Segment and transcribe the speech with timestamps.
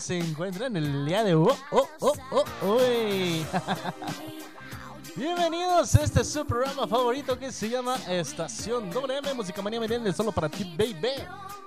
[0.00, 1.52] Se encuentran el día de hoy?
[1.70, 3.44] Oh, oh, oh, hoy?
[5.16, 10.32] Bienvenidos a este su programa favorito que se llama Estación WM Música Manía Millennial solo
[10.32, 11.12] para ti, baby.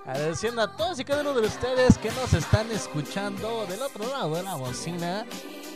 [0.06, 4.36] Agradeciendo a todos y cada uno de ustedes que nos están escuchando del otro lado
[4.36, 5.26] de la bocina,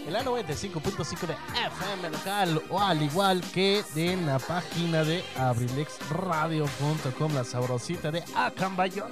[0.07, 1.35] en la 95.5 de
[1.67, 9.11] FM local o al igual que en la página de abrilexradio.com, la sabrosita de Acambayor.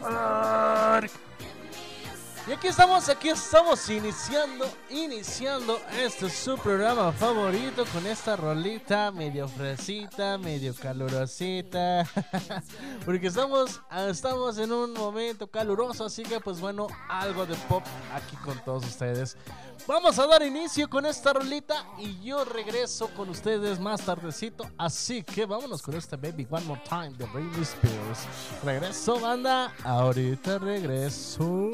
[2.47, 9.47] Y aquí estamos, aquí estamos iniciando, iniciando este su programa favorito con esta rolita medio
[9.47, 12.07] fresita, medio calurosita.
[13.05, 18.35] Porque estamos, estamos en un momento caluroso, así que pues bueno, algo de pop aquí
[18.35, 19.37] con todos ustedes.
[19.87, 24.67] Vamos a dar inicio con esta rolita y yo regreso con ustedes más tardecito.
[24.79, 28.25] Así que vámonos con este Baby One More Time de Britney Spears.
[28.63, 29.71] Regreso, banda.
[29.83, 31.69] Ahorita regreso.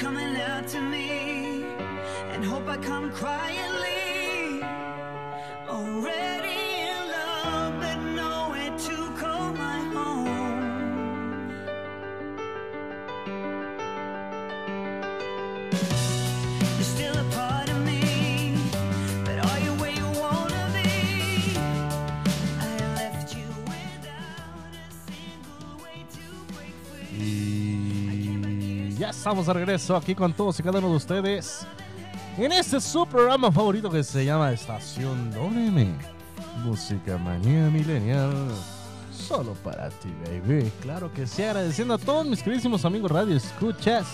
[0.00, 1.62] Coming out to me
[2.32, 3.79] and hope I come quietly.
[29.20, 31.66] Estamos de regreso aquí con todos y cada uno de ustedes
[32.38, 35.94] en este su programa favorito que se llama Estación WM.
[36.64, 38.32] Música manía milenial.
[39.12, 40.72] Solo para ti, baby.
[40.80, 44.06] Claro que sí, agradeciendo a todos mis queridísimos amigos radio escuchas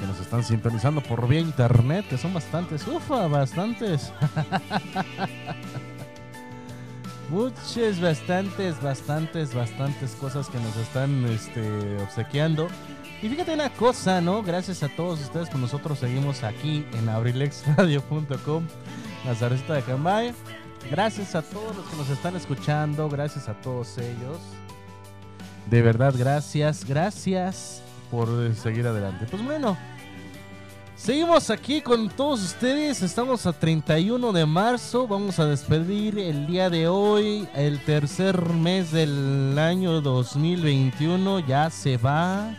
[0.00, 4.12] que nos están sintonizando por vía internet, que son bastantes, ufa, bastantes.
[7.30, 12.66] Muchas, bastantes, bastantes, bastantes cosas que nos están este, obsequiando.
[13.24, 14.42] Y fíjate una cosa, ¿no?
[14.42, 18.66] Gracias a todos ustedes, con nosotros seguimos aquí en abrilexradio.com,
[19.24, 20.34] la cervecita de Cambay.
[20.90, 24.40] Gracias a todos los que nos están escuchando, gracias a todos ellos.
[25.70, 29.24] De verdad, gracias, gracias por seguir adelante.
[29.30, 29.78] Pues bueno,
[30.94, 33.00] seguimos aquí con todos ustedes.
[33.00, 35.08] Estamos a 31 de marzo.
[35.08, 41.40] Vamos a despedir el día de hoy, el tercer mes del año 2021.
[41.40, 42.54] Ya se va,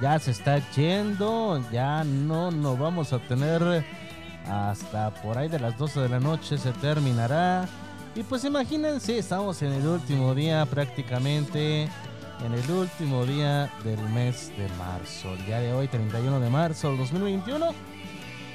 [0.00, 1.62] ya se está yendo.
[1.70, 3.84] Ya no nos vamos a tener
[4.48, 6.58] hasta por ahí de las 12 de la noche.
[6.58, 7.68] Se terminará.
[8.14, 11.88] Y pues imagínense, estamos en el último día prácticamente
[12.44, 15.32] en el último día del mes de marzo.
[15.32, 17.74] El día de hoy, 31 de marzo del 2021.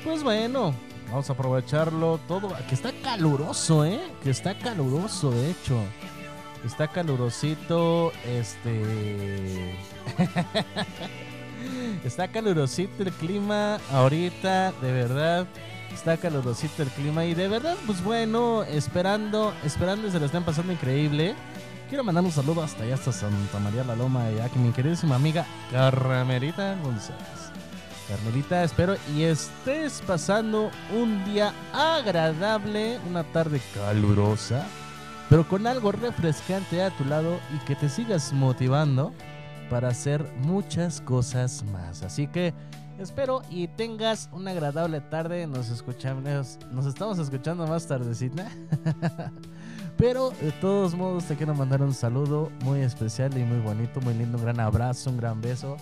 [0.04, 0.74] Pues bueno,
[1.08, 2.56] vamos a aprovecharlo todo.
[2.68, 4.02] Que está caluroso, ¿eh?
[4.24, 5.80] Que está caluroso, de hecho.
[6.66, 9.76] Está calurosito, este...
[12.04, 15.48] está calurosito el clima ahorita, de verdad.
[15.94, 20.44] Está calurosito el clima y de verdad, pues bueno, esperando, esperando y se lo estén
[20.44, 21.36] pasando increíble.
[21.90, 25.16] Quiero mandar un saludo hasta allá, hasta Santa María la Loma, ya que mi queridísima
[25.16, 27.52] amiga Carmelita González.
[28.08, 34.66] Carmelita, espero y estés pasando un día agradable, una tarde calurosa,
[35.30, 39.14] pero con algo refrescante a tu lado y que te sigas motivando
[39.72, 42.04] para hacer muchas cosas más.
[42.04, 42.54] Así que
[43.00, 45.48] espero y tengas una agradable tarde.
[45.48, 48.50] Nos escuchamos, nos estamos escuchando más tardecita.
[49.98, 54.14] Pero de todos modos te quiero mandar un saludo muy especial y muy bonito, muy
[54.14, 55.78] lindo, un gran abrazo, un gran beso.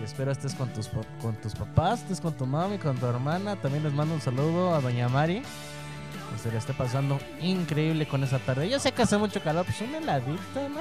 [0.00, 0.88] Y espero estés con tus,
[1.20, 3.56] con tus papás, estés con tu mami, con tu hermana.
[3.56, 5.42] También les mando un saludo a doña Mari.
[5.42, 8.70] Que se le esté pasando increíble con esa tarde.
[8.70, 10.80] Yo sé que hace mucho calor, pues un heladito, ¿no?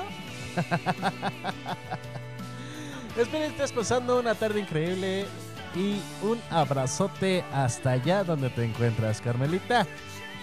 [3.17, 5.25] Espero que estés pasando una tarde increíble
[5.73, 9.87] y un abrazote hasta allá donde te encuentras, Carmelita.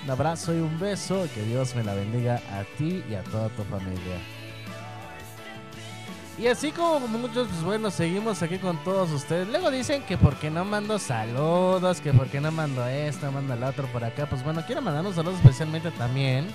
[0.05, 1.26] Un abrazo y un beso.
[1.35, 4.17] Que Dios me la bendiga a ti y a toda tu familia.
[6.38, 9.49] Y así como muchos, pues bueno, seguimos aquí con todos ustedes.
[9.49, 13.52] Luego dicen que por qué no mando saludos, que por qué no mando esto, mando
[13.52, 14.26] el otro por acá.
[14.26, 16.47] Pues bueno, quiero mandar un saludo especialmente también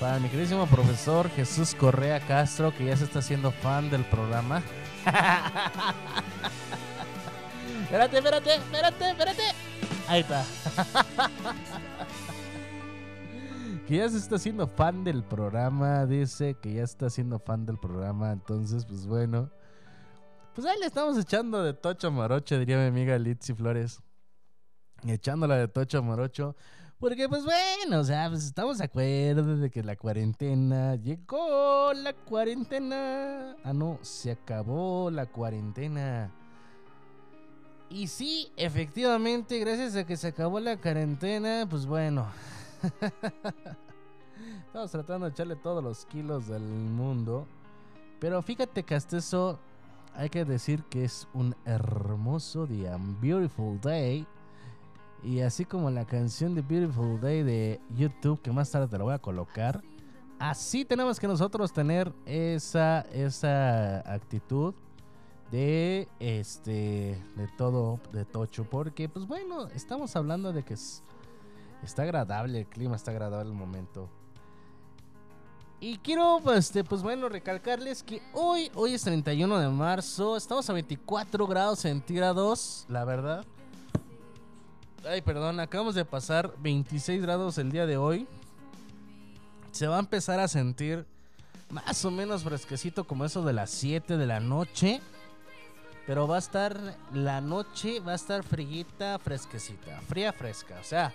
[0.00, 4.62] para mi queridísimo profesor Jesús Correa Castro, que ya se está haciendo fan del programa.
[7.82, 9.42] Espérate, espérate, espérate, espérate.
[10.08, 10.44] Ahí está.
[13.86, 17.78] que ya se está haciendo fan del programa, dice que ya está siendo fan del
[17.78, 19.50] programa, entonces pues bueno.
[20.54, 24.00] Pues ahí le estamos echando de tocho morocho, diría mi amiga Litzy Flores.
[25.06, 26.56] Echándola de tocho morocho.
[27.04, 32.14] Porque pues bueno, o sea, pues estamos de acuerdo de que la cuarentena llegó, la
[32.14, 33.54] cuarentena.
[33.62, 36.32] Ah, no, se acabó la cuarentena.
[37.90, 42.26] Y sí, efectivamente, gracias a que se acabó la cuarentena, pues bueno.
[44.66, 47.46] Estamos tratando de echarle todos los kilos del mundo.
[48.18, 48.98] Pero fíjate que
[50.14, 54.26] hay que decir que es un hermoso día, un beautiful day.
[55.24, 59.04] Y así como la canción de Beautiful Day de YouTube, que más tarde te la
[59.04, 59.82] voy a colocar,
[60.38, 64.74] así tenemos que nosotros tener esa, esa actitud
[65.50, 71.02] de este de todo de tocho porque pues bueno estamos hablando de que es-
[71.82, 74.08] está agradable el clima está agradable el momento.
[75.80, 80.68] Y quiero pues, este, pues bueno recalcarles que hoy hoy es 31 de marzo estamos
[80.70, 83.44] a 24 grados centígrados la verdad
[85.08, 88.26] ay perdón acabamos de pasar 26 grados el día de hoy
[89.74, 91.04] se va a empezar a sentir
[91.68, 95.00] más o menos fresquecito como eso de las 7 de la noche.
[96.06, 100.78] Pero va a estar la noche, va a estar friguita, fresquecita, fría, fresca.
[100.80, 101.12] O sea,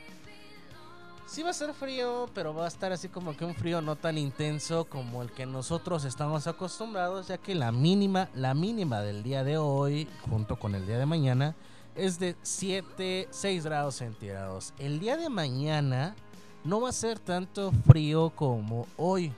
[1.26, 3.96] sí va a ser frío, pero va a estar así como que un frío no
[3.96, 9.24] tan intenso como el que nosotros estamos acostumbrados, ya que la mínima, la mínima del
[9.24, 11.56] día de hoy, junto con el día de mañana,
[12.00, 14.74] es de 7, 6 grados centígrados.
[14.80, 16.16] El día de mañana
[16.64, 19.34] no va a ser tanto frío como hoy.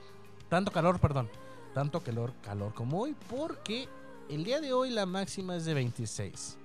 [0.48, 1.28] Tanto calor, perdón.
[1.74, 3.88] Tanto calor, calor como hoy, porque
[4.28, 6.56] el día de hoy la máxima es de 26.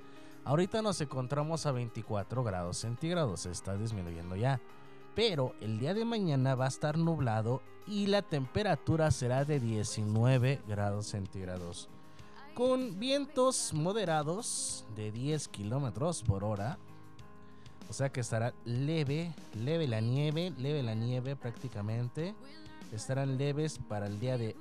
[0.44, 4.62] Ahorita nos encontramos a 24 grados centígrados, se está disminuyendo ya.
[5.16, 10.62] Pero el día de mañana va a estar nublado y la temperatura será de 19
[10.68, 11.90] grados centígrados.
[12.58, 16.80] Con vientos moderados de 10 kilómetros por hora.
[17.88, 22.34] O sea que estará leve, leve la nieve, leve la nieve prácticamente.
[22.92, 24.56] Estarán leves para el día de,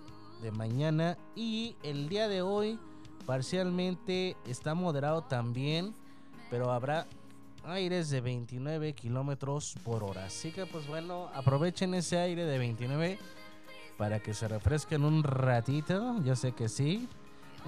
[0.53, 2.79] mañana y el día de hoy
[3.25, 5.95] parcialmente está moderado también,
[6.51, 7.07] pero habrá
[7.65, 10.27] aires de 29 kilómetros por hora.
[10.27, 13.19] Así que pues bueno, aprovechen ese aire de 29
[13.97, 17.09] para que se refresquen un ratito, yo sé que sí.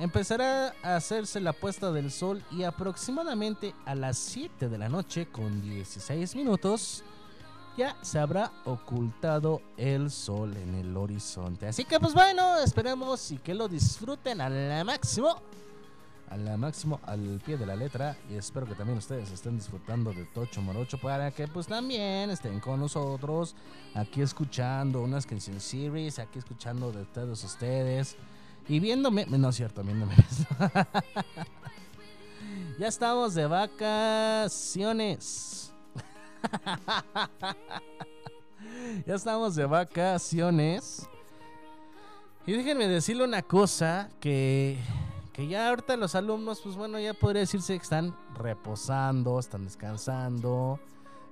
[0.01, 5.27] Empezará a hacerse la puesta del sol y aproximadamente a las 7 de la noche
[5.27, 7.03] con 16 minutos
[7.77, 11.67] ya se habrá ocultado el sol en el horizonte.
[11.67, 15.43] Así que pues bueno, esperemos y que lo disfruten al máximo.
[16.31, 18.17] Al máximo, al pie de la letra.
[18.31, 22.61] Y espero que también ustedes estén disfrutando de Tocho Morocho para que pues también estén
[22.61, 23.57] con nosotros
[23.95, 28.17] aquí escuchando unas canción series, aquí escuchando de todos ustedes.
[28.69, 30.15] Y viéndome, no es cierto, viéndome.
[32.79, 35.73] ya estamos de vacaciones.
[39.07, 41.09] ya estamos de vacaciones.
[42.47, 44.79] Y déjenme decirle una cosa que,
[45.33, 50.81] que ya ahorita los alumnos, pues bueno, ya podría decirse que están reposando, están descansando,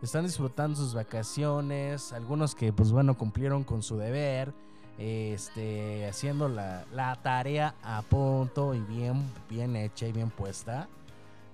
[0.02, 4.52] están disfrutando sus vacaciones, algunos que pues bueno cumplieron con su deber,
[4.98, 10.88] este, haciendo la, tarea a punto y bien, bien hecha y bien puesta.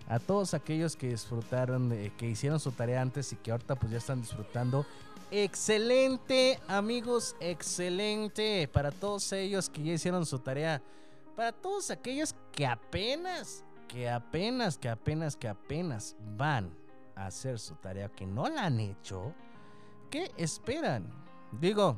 [0.09, 3.99] A todos aquellos que disfrutaron, que hicieron su tarea antes y que ahorita pues ya
[3.99, 4.85] están disfrutando.
[5.31, 8.69] Excelente, amigos, excelente.
[8.69, 10.83] Para todos ellos que ya hicieron su tarea.
[11.35, 16.71] Para todos aquellos que apenas, que apenas, que apenas, que apenas van
[17.17, 19.33] a hacer su tarea, que no la han hecho.
[20.11, 21.11] ¿Qué esperan?
[21.53, 21.97] Digo,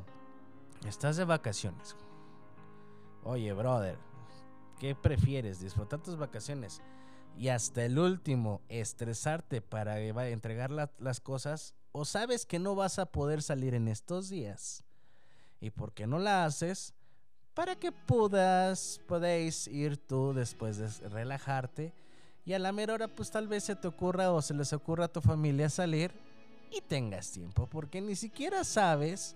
[0.89, 1.95] estás de vacaciones.
[3.23, 3.97] Oye, brother,
[4.79, 5.59] ¿qué prefieres?
[5.59, 6.81] ¿Disfrutar tus vacaciones?
[7.37, 12.97] y hasta el último estresarte para entregar la- las cosas o sabes que no vas
[12.97, 14.85] a poder salir en estos días
[15.59, 16.93] y por qué no la haces
[17.53, 21.91] para que puedas podéis ir tú después de relajarte
[22.45, 25.03] y a la mera hora pues tal vez se te ocurra o se les ocurra
[25.03, 26.13] a tu familia salir
[26.71, 29.35] y tengas tiempo porque ni siquiera sabes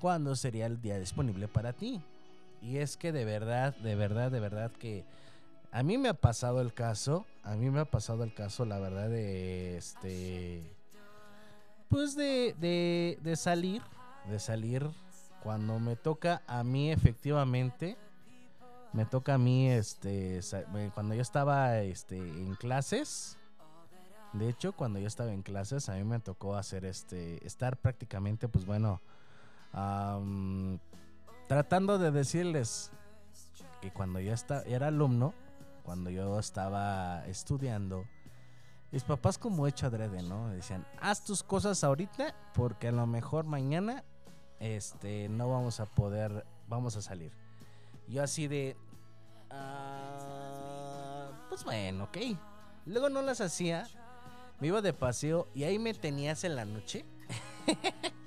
[0.00, 2.02] cuándo sería el día disponible para ti
[2.60, 5.04] y es que de verdad de verdad de verdad que
[5.70, 8.78] a mí me ha pasado el caso, a mí me ha pasado el caso, la
[8.78, 10.62] verdad, de este.
[11.88, 13.82] Pues de, de, de salir,
[14.28, 14.88] de salir
[15.42, 17.96] cuando me toca a mí efectivamente.
[18.94, 23.36] Me toca a mí, este, eh, cuando yo estaba este, en clases.
[24.32, 28.48] De hecho, cuando yo estaba en clases, a mí me tocó hacer este, estar prácticamente,
[28.48, 29.02] pues bueno,
[31.46, 32.90] tratando de decirles
[33.80, 35.34] que cuando yo esta- era alumno,
[35.84, 38.04] cuando yo estaba estudiando,
[38.90, 40.48] mis papás como hecho adrede, ¿no?
[40.48, 44.04] Decían, haz tus cosas ahorita porque a lo mejor mañana
[44.60, 47.32] este, no vamos a poder, vamos a salir.
[48.08, 48.76] Yo así de,
[49.50, 52.16] "Ah, pues bueno, ok.
[52.86, 53.86] Luego no las hacía,
[54.60, 57.04] me iba de paseo y ahí me tenías en la noche.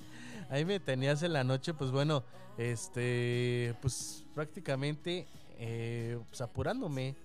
[0.51, 2.23] ahí me tenías en la noche, pues bueno,
[2.57, 5.27] este, pues prácticamente,
[5.57, 7.15] eh, pues apurándome,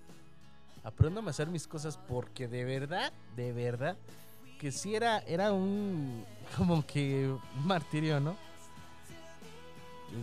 [0.83, 3.97] apurándome a hacer mis cosas porque de verdad, de verdad,
[4.59, 6.25] que sí era, era un,
[6.57, 8.35] como que un martirio, ¿no?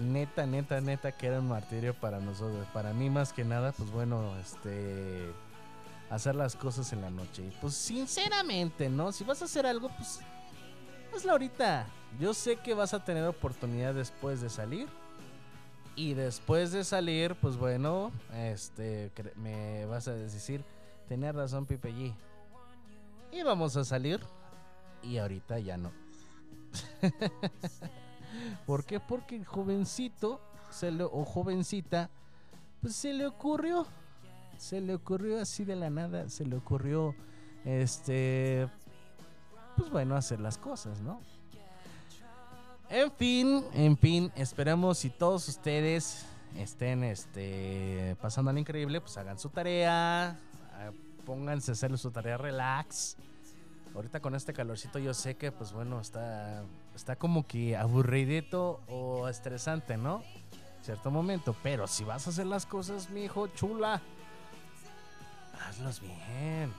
[0.01, 2.67] neta, neta, neta que era un martirio para nosotros.
[2.73, 5.31] Para mí más que nada, pues bueno, este
[6.11, 7.43] hacer las cosas en la noche.
[7.47, 9.13] Y pues sinceramente, ¿no?
[9.13, 10.21] Si vas a hacer algo, pues
[11.15, 11.87] hazlo ahorita.
[12.21, 14.89] Yo sé que vas a tener oportunidad después de salir.
[15.97, 20.65] Y después de salir, pues bueno, este me vas a decir,
[21.09, 22.15] tenía razón Pipe G.
[23.31, 24.21] Y vamos a salir.
[25.03, 25.93] Y ahorita ya no.
[28.67, 28.99] ¿Por qué?
[28.99, 30.41] Porque el jovencito
[30.71, 32.11] se le, o jovencita,
[32.81, 33.87] pues se le ocurrió.
[34.57, 36.29] Se le ocurrió así de la nada.
[36.29, 37.15] Se le ocurrió,
[37.65, 38.69] este,
[39.77, 41.21] pues bueno, hacer las cosas, ¿no?
[42.95, 49.37] En fin, en fin, esperamos si todos ustedes estén este, pasando al increíble, pues hagan
[49.37, 50.39] su tarea,
[50.75, 50.91] ah,
[51.27, 53.17] pónganse a hacer su tarea relax.
[53.97, 56.63] Ahorita con este calorcito yo sé que pues bueno, está,
[56.95, 60.23] está como que aburridito o estresante, ¿no?
[60.81, 64.03] Cierto momento, pero si vas a hacer las cosas, mi hijo chula,
[65.67, 66.73] hazlos bien.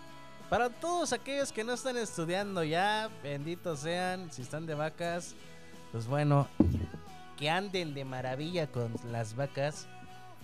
[0.49, 5.35] Para todos aquellos que no están estudiando ya, benditos sean, si están de vacas,
[5.95, 6.49] pues bueno,
[7.37, 9.87] que anden de maravilla con las vacas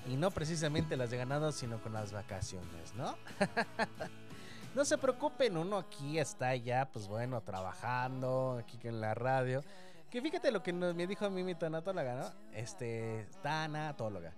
[0.07, 3.17] y no precisamente las de ganado, sino con las vacaciones, ¿no?
[4.75, 9.61] no se preocupen, uno aquí está ya, pues bueno, trabajando aquí en la radio.
[10.09, 12.31] Que fíjate lo que me dijo a mí mi tanatóloga, ¿no?
[12.53, 14.33] Este, tanatóloga.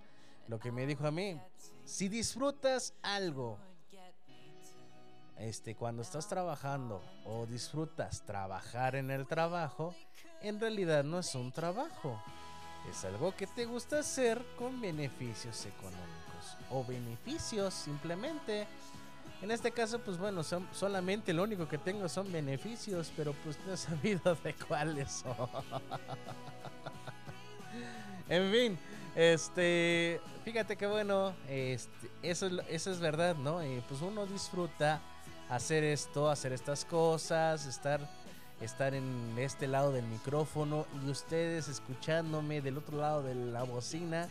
[0.48, 1.40] Lo que me dijo a mí,
[1.84, 3.60] si disfrutas algo,
[5.36, 9.94] este, cuando estás trabajando o disfrutas trabajar en el trabajo,
[10.44, 12.20] en realidad no es un trabajo.
[12.90, 18.66] Es algo que te gusta hacer con beneficios económicos o beneficios simplemente.
[19.40, 23.58] En este caso, pues bueno, son, solamente lo único que tengo son beneficios, pero pues
[23.66, 25.36] no he sabido de cuáles son.
[28.28, 28.78] en fin,
[29.14, 33.64] este, fíjate que bueno, este, eso, eso es verdad, ¿no?
[33.64, 35.00] Y pues uno disfruta
[35.48, 38.00] hacer esto, hacer estas cosas, estar,
[38.64, 44.28] estar en este lado del micrófono y ustedes escuchándome del otro lado de la bocina.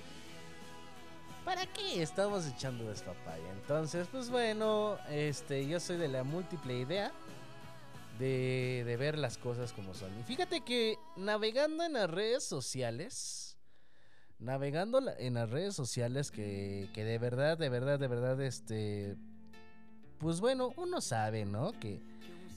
[1.46, 3.52] ¿Para qué estamos echando despapaya?
[3.54, 7.12] Entonces, pues bueno, este, yo soy de la múltiple idea
[8.18, 10.18] de, de ver las cosas como son.
[10.20, 13.58] Y fíjate que navegando en las redes sociales,
[14.40, 19.18] navegando en las redes sociales que, que de verdad, de verdad, de verdad, este,
[20.20, 21.74] pues bueno, uno sabe, ¿no?
[21.74, 22.02] Que,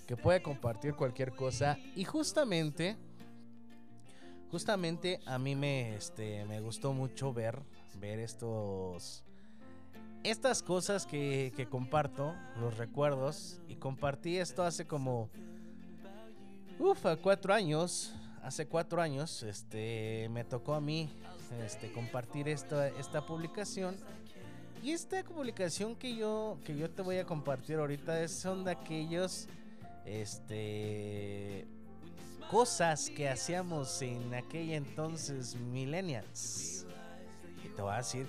[0.06, 2.96] que puede compartir cualquier cosa y justamente,
[4.50, 7.60] justamente a mí me, este, me gustó mucho ver,
[8.00, 9.24] ver estos,
[10.22, 15.28] estas cosas que, que comparto, los recuerdos y compartí esto hace como,
[16.78, 18.14] ufa, cuatro años.
[18.42, 21.10] Hace cuatro años, este, me tocó a mí,
[21.64, 23.96] este, compartir esta, esta publicación
[24.84, 28.70] y esta publicación que yo, que yo te voy a compartir ahorita es, son de
[28.70, 29.48] aquellos
[30.06, 31.66] este,
[32.50, 36.86] cosas que hacíamos en aquella entonces millennials.
[37.64, 38.26] Y te voy a decir,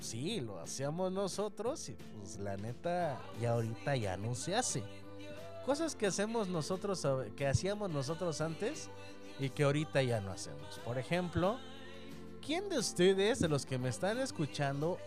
[0.00, 4.82] sí, lo hacíamos nosotros y pues la neta ya ahorita ya no se hace.
[5.66, 8.88] Cosas que hacemos nosotros, que hacíamos nosotros antes
[9.38, 10.80] y que ahorita ya no hacemos.
[10.84, 11.58] Por ejemplo,
[12.44, 14.98] ¿quién de ustedes, de los que me están escuchando,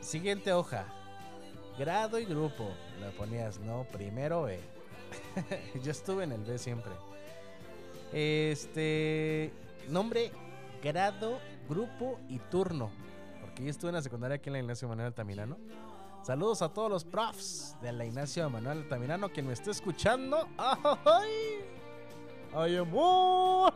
[0.00, 0.84] Siguiente hoja.
[1.78, 2.68] Grado y grupo.
[3.00, 4.60] Le ponías, no, primero B.
[5.82, 6.92] Yo estuve en el B siempre.
[8.12, 9.52] Este.
[9.88, 10.30] Nombre,
[10.82, 12.90] grado, grupo y turno.
[13.40, 15.56] Porque yo estuve en la secundaria aquí en la Ignacio Manuel Altamirano.
[16.22, 20.46] Saludos a todos los profs de la Ignacio Manuel Altamirano quien me esté escuchando.
[20.56, 21.64] ¡Ay!
[22.54, 23.72] I am one.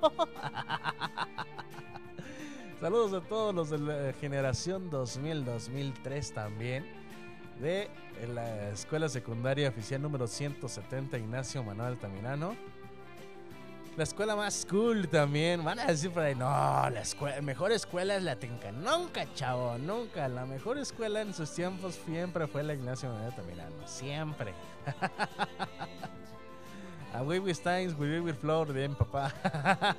[2.81, 6.87] Saludos a todos los de la generación 2000-2003 también.
[7.61, 7.91] De
[8.33, 12.55] la escuela secundaria oficial número 170 Ignacio Manuel Altamirano.
[13.97, 15.65] La escuela más cool también.
[15.65, 18.71] Van a decir por ahí, no, la escuela, mejor escuela es la Tinca.
[18.71, 20.29] Nunca, chavo, nunca.
[20.29, 23.89] La mejor escuela en sus tiempos siempre fue la Ignacio Manuel Altamirano.
[23.89, 24.53] Siempre.
[27.15, 29.33] A Way with Steins, We with Floor, bien papá.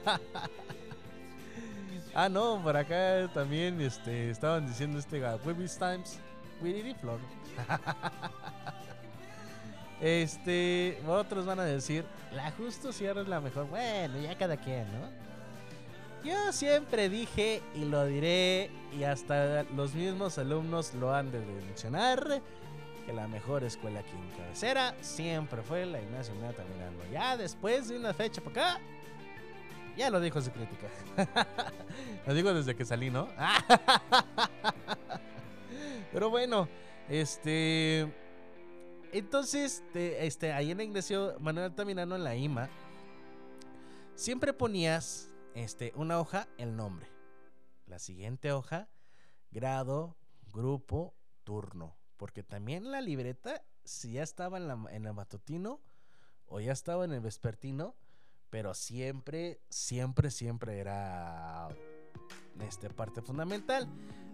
[2.14, 6.20] ah, no, por acá también este, estaban diciendo este We with Times,
[6.62, 7.18] We with Floor.
[10.02, 13.68] este, otros van a decir, la Justo Sierra es la mejor.
[13.68, 15.28] Bueno, ya cada quien, ¿no?
[16.24, 22.42] Yo siempre dije y lo diré, y hasta los mismos alumnos lo han de mencionar
[23.06, 26.98] que la mejor escuela aquí en cabecera siempre fue la Ignacio Manuel Altamirano.
[27.12, 28.80] Ya después de una fecha por acá,
[29.96, 30.88] ya lo dijo su crítica.
[32.28, 33.30] lo digo desde que salí, ¿no?
[36.12, 36.68] Pero bueno,
[37.10, 38.08] este.
[39.12, 40.84] Entonces, te- este, ahí en la
[41.40, 42.70] Manuel Altamirano, en la IMA,
[44.16, 47.08] siempre ponías este, una hoja, el nombre.
[47.86, 48.90] La siguiente hoja,
[49.52, 50.18] grado,
[50.52, 51.98] grupo, turno.
[52.18, 55.80] Porque también la libreta, si ya estaba en, la, en el matutino
[56.48, 57.96] o ya estaba en el vespertino,
[58.50, 61.70] pero siempre, siempre, siempre era
[62.60, 63.88] este, parte fundamental.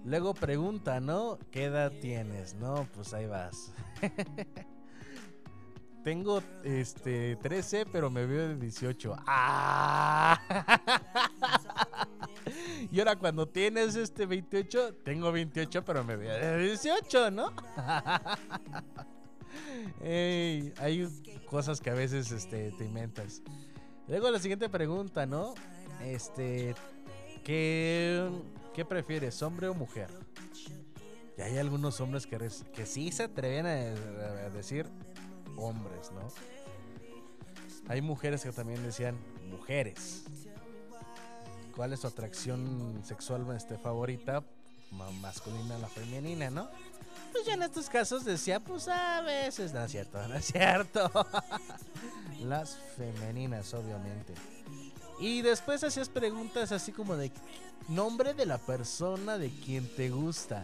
[0.03, 1.39] Luego pregunta, ¿no?
[1.51, 2.55] ¿Qué edad tienes?
[2.55, 3.71] No, pues ahí vas.
[6.03, 9.15] Tengo este 13, pero me veo de 18.
[9.25, 10.39] ¡Ah!
[12.91, 17.53] Y ahora cuando tienes este 28, tengo 28, pero me veo de 18, ¿no?
[20.01, 21.07] Ey, hay
[21.49, 23.41] cosas que a veces este, te inventas.
[24.07, 25.53] Luego la siguiente pregunta, ¿no?
[26.03, 26.75] Este,
[27.43, 28.29] ¿qué,
[28.73, 30.09] qué prefieres, hombre o mujer?
[31.37, 32.37] Y hay algunos hombres que,
[32.73, 33.69] que sí se atreven a,
[34.45, 34.87] a decir
[35.57, 36.27] hombres, ¿no?
[37.87, 39.17] Hay mujeres que también decían
[39.49, 40.23] mujeres.
[41.75, 44.43] ¿Cuál es su atracción sexual este, favorita?
[44.91, 46.69] Ma- masculina o la femenina, ¿no?
[47.31, 51.11] Pues yo en estos casos decía, pues a veces, no es cierto, no es cierto.
[52.41, 54.33] Las femeninas, obviamente.
[55.19, 57.31] Y después hacías preguntas así como de
[57.89, 60.63] nombre de la persona de quien te gusta.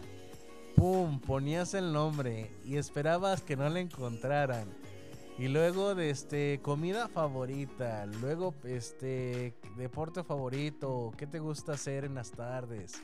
[0.76, 4.68] Pum, ponías el nombre y esperabas que no la encontraran.
[5.38, 12.14] Y luego de este comida favorita, luego este deporte favorito, ¿qué te gusta hacer en
[12.14, 13.02] las tardes?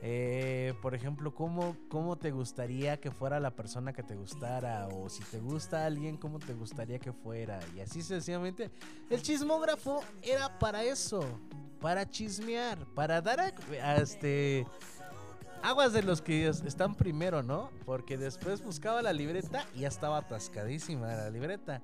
[0.00, 4.86] Eh, por ejemplo, ¿cómo, ¿cómo te gustaría que fuera la persona que te gustara?
[4.88, 7.58] O si te gusta alguien, ¿cómo te gustaría que fuera?
[7.74, 8.70] Y así sencillamente.
[9.10, 11.20] El chismógrafo era para eso,
[11.80, 14.66] para chismear, para dar a, este
[15.64, 17.70] aguas de los que es- están primero, ¿no?
[17.84, 21.82] Porque después buscaba la libreta y ya estaba atascadísima la libreta.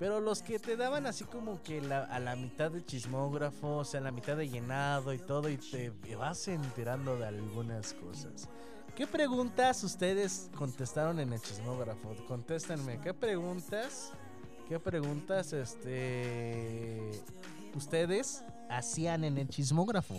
[0.00, 3.84] Pero los que te daban así como que la- a la mitad de chismógrafo, o
[3.84, 8.48] sea, la mitad de llenado y todo, y te vas enterando de algunas cosas.
[8.96, 12.14] ¿Qué preguntas ustedes contestaron en el chismógrafo?
[12.26, 14.10] Contéstenme, ¿qué preguntas?
[14.68, 17.10] ¿Qué preguntas este
[17.74, 20.14] ustedes hacían en el chismógrafo?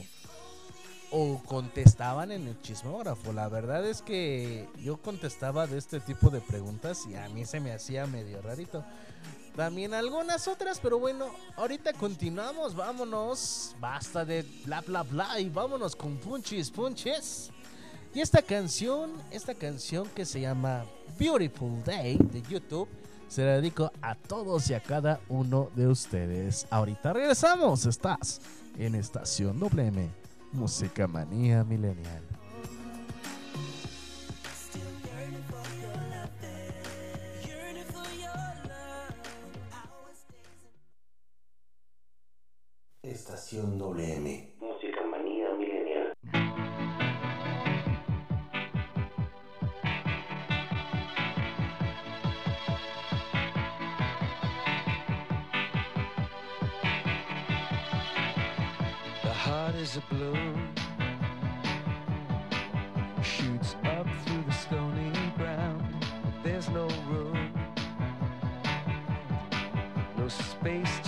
[1.14, 3.34] o contestaban en el chismógrafo.
[3.34, 7.60] La verdad es que yo contestaba de este tipo de preguntas y a mí se
[7.60, 8.86] me hacía medio rarito.
[9.56, 13.76] También algunas otras, pero bueno, ahorita continuamos, vámonos.
[13.80, 17.52] Basta de bla bla bla y vámonos con punchis punches.
[18.14, 20.86] Y esta canción, esta canción que se llama
[21.18, 22.88] Beautiful Day de YouTube,
[23.28, 26.68] se la dedico a todos y a cada uno de ustedes.
[26.70, 28.42] Ahorita regresamos, estás
[28.78, 30.10] en Estación WM.
[30.52, 32.41] Música Manía Milenial.
[43.52, 44.48] Estación WM.
[44.62, 46.14] Música manía milenial.
[59.22, 60.70] The heart is a balloon,
[63.22, 65.84] shoots up through the stony ground.
[66.24, 67.52] But there's no room,
[70.18, 71.01] no space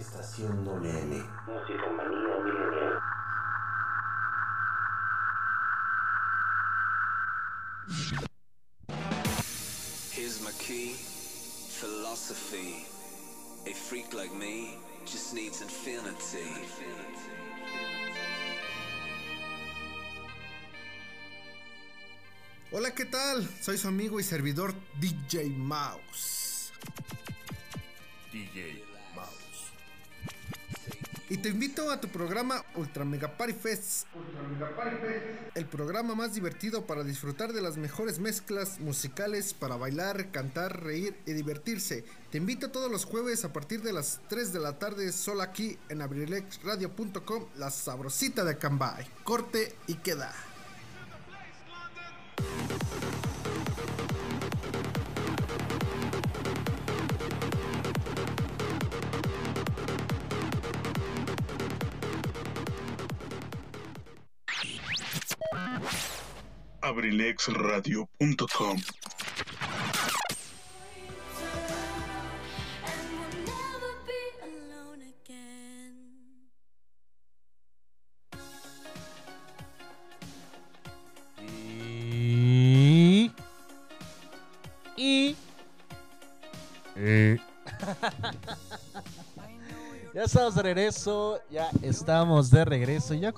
[0.00, 1.12] Estación WM.
[1.46, 3.00] Música manía milenial.
[10.10, 10.94] Here's my key,
[11.80, 12.86] philosophy.
[13.66, 16.48] A freak like me just needs infinity.
[22.72, 23.46] Hola, ¿qué tal?
[23.60, 26.72] Soy su amigo y servidor DJ Mouse.
[28.32, 28.89] DJ.
[31.30, 34.08] Y te invito a tu programa Ultra Mega Party Fest.
[35.54, 41.16] El programa más divertido para disfrutar de las mejores mezclas musicales para bailar, cantar, reír
[41.26, 42.04] y divertirse.
[42.32, 45.78] Te invito todos los jueves a partir de las 3 de la tarde solo aquí
[45.88, 49.06] en abrilexradio.com, la sabrosita de Cambay.
[49.22, 50.34] Corte y queda.
[75.02, 75.94] Again.
[81.36, 83.30] Y.
[84.96, 85.36] Y.
[90.14, 91.40] ya estamos de regreso.
[91.50, 93.12] Ya estamos de regreso.
[93.12, 93.34] Ya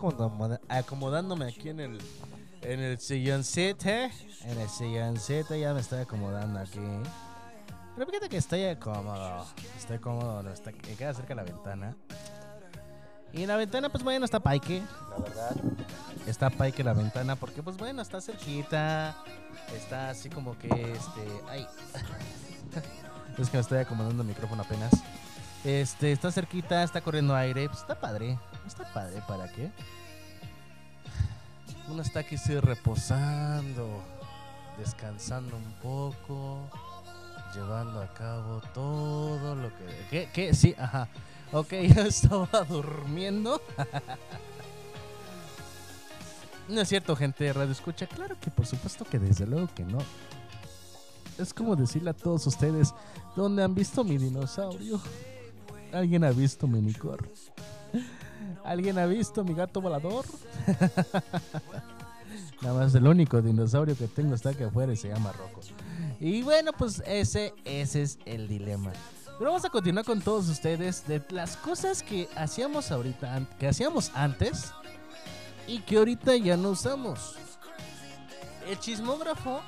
[0.69, 1.99] acomodándome aquí en el.
[2.63, 3.89] En el silloncito.
[3.89, 6.81] En el silloncito ya me estoy acomodando aquí.
[7.95, 9.45] Pero fíjate que estoy cómodo.
[9.77, 10.43] Estoy cómodo.
[10.43, 11.97] no Está, me queda cerca de la ventana.
[13.33, 15.57] Y la ventana, pues bueno, está paique, la verdad.
[16.27, 19.17] Está paique la ventana porque, pues bueno, está cerquita.
[19.75, 21.43] Está así como que, este...
[21.49, 21.67] Ay.
[23.39, 24.93] es que me estoy acomodando el micrófono apenas.
[25.65, 27.69] Este, está cerquita, está corriendo aire.
[27.69, 28.39] Pues está padre.
[28.67, 29.71] Está padre, ¿para qué?
[31.89, 34.03] Uno está aquí sí reposando,
[34.79, 36.61] descansando un poco,
[37.55, 40.07] llevando a cabo todo lo que...
[40.11, 40.29] ¿Qué?
[40.33, 40.55] ¿Qué?
[40.55, 41.09] Sí, ajá.
[41.53, 43.61] Ok, yo estaba durmiendo.
[46.69, 48.07] no es cierto, gente de Radio Escucha.
[48.07, 49.99] Claro que por supuesto que desde luego que no.
[51.39, 52.95] Es como decirle a todos ustedes,
[53.35, 55.01] ¿dónde han visto mi dinosaurio?
[55.93, 57.31] ¿Alguien ha visto mi unicornio?
[58.65, 60.25] ¿Alguien ha visto mi gato volador?
[62.63, 65.61] Nada más el único dinosaurio que tengo está aquí afuera y se llama Rocco.
[66.21, 68.93] Y bueno, pues ese, ese es el dilema.
[69.39, 74.13] Pero vamos a continuar con todos ustedes de las cosas que hacíamos ahorita, que hacíamos
[74.15, 74.73] antes
[75.67, 77.37] y que ahorita ya no usamos.
[78.69, 79.61] El chismógrafo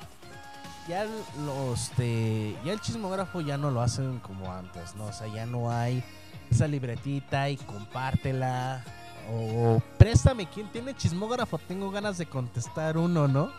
[0.87, 1.05] ya
[1.45, 5.05] los este, ya el chismógrafo ya no lo hacen como antes, ¿no?
[5.05, 6.03] O sea, ya no hay
[6.51, 8.83] esa libretita y compártela
[9.31, 13.51] o préstame quién tiene chismógrafo, tengo ganas de contestar uno, ¿no?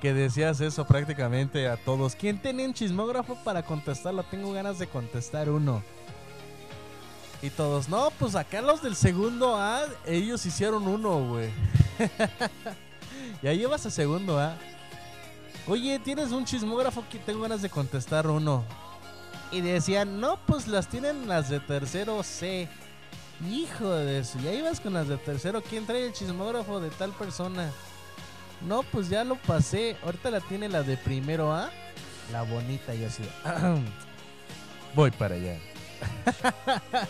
[0.00, 2.14] Que decías eso prácticamente a todos.
[2.14, 4.22] ¿Quién tiene un chismógrafo para contestarlo?
[4.24, 5.82] Tengo ganas de contestar uno.
[7.42, 11.50] Y todos, no, pues acá los del segundo A, ellos hicieron uno, güey.
[13.42, 14.56] ya llevas a segundo A.
[15.66, 18.64] Oye, ¿tienes un chismógrafo que tengo ganas de contestar uno?
[19.52, 22.68] Y decían, no, pues las tienen las de tercero C.
[23.48, 25.62] Hijo de eso, ya ibas con las de tercero.
[25.62, 27.70] ¿Quién trae el chismógrafo de tal persona?
[28.60, 29.96] No, pues ya lo pasé.
[30.04, 31.70] Ahorita la tiene la de primero A.
[32.30, 33.22] La bonita, y así.
[34.94, 35.58] Voy para allá.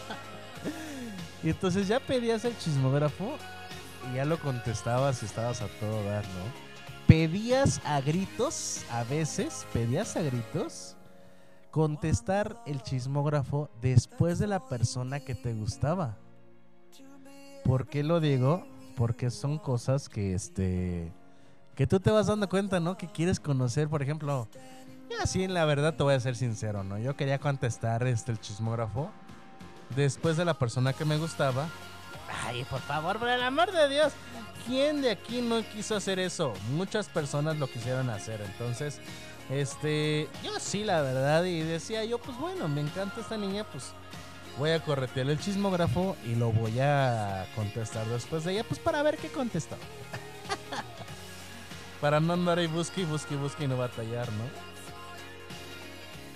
[1.43, 3.37] y entonces ya pedías el chismógrafo
[4.11, 6.71] y ya lo contestabas y estabas a todo dar, ¿no?
[7.07, 10.97] Pedías a gritos, a veces, pedías a gritos
[11.71, 16.17] contestar el chismógrafo después de la persona que te gustaba.
[17.65, 18.67] ¿Por qué lo digo?
[18.97, 21.13] Porque son cosas que este
[21.75, 22.99] que tú te vas dando cuenta, ¿no?
[22.99, 24.49] Que quieres conocer, por ejemplo,
[25.09, 26.99] ya sí, la verdad te voy a ser sincero, ¿no?
[26.99, 29.11] Yo quería contestar este el chismógrafo
[29.97, 31.69] después de la persona que me gustaba.
[32.45, 34.13] Ay, por favor, por el amor de Dios,
[34.67, 36.53] ¿quién de aquí no quiso hacer eso?
[36.73, 39.01] Muchas personas lo quisieron hacer, entonces
[39.51, 43.93] este, yo sí, la verdad, y decía yo, pues bueno, me encanta esta niña, pues
[44.59, 49.03] voy a corretear el chismógrafo y lo voy a contestar después de ella, pues para
[49.03, 49.77] ver qué contesta.
[52.01, 54.45] para no andar ahí busque y busque y busque y no batallar, ¿no?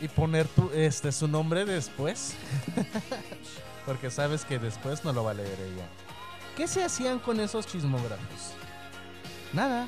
[0.00, 2.34] Y poner tu, este, su nombre después.
[3.86, 5.86] Porque sabes que después no lo va a leer ella.
[6.56, 8.54] ¿Qué se hacían con esos chismógrafos?
[9.52, 9.86] Nada.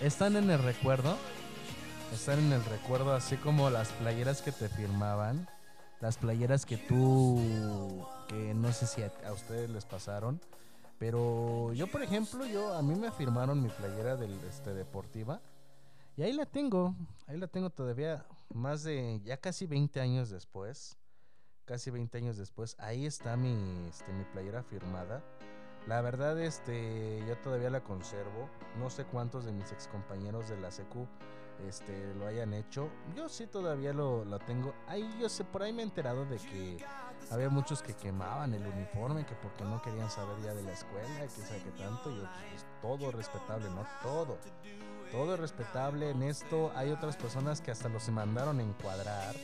[0.00, 1.16] Están en el recuerdo
[2.12, 5.48] están en el recuerdo, así como las playeras que te firmaban,
[6.00, 10.40] las playeras que tú que no sé si a, ustedes les pasaron.
[10.98, 15.40] Pero yo, por ejemplo, yo a mí me firmaron mi playera del este deportiva
[16.16, 16.94] y ahí la tengo,
[17.26, 20.96] ahí la tengo todavía más de ya casi 20 años después.
[21.64, 23.54] Casi 20 años después, ahí está mi
[23.88, 25.22] este mi playera firmada.
[25.86, 28.48] La verdad este yo todavía la conservo.
[28.78, 31.06] No sé cuántos de mis ex compañeros de la secu
[31.68, 32.88] este lo hayan hecho.
[33.16, 34.74] Yo sí todavía lo, lo tengo.
[34.86, 36.84] Ahí yo sé por ahí me he enterado de que
[37.30, 41.20] había muchos que quemaban el uniforme, que porque no querían saber ya de la escuela,
[41.22, 42.10] que sabe que tanto.
[42.10, 43.86] Yo, pues, todo respetable, ¿no?
[44.02, 44.38] Todo.
[45.10, 46.72] Todo es respetable en esto.
[46.74, 49.34] Hay otras personas que hasta los mandaron encuadrar.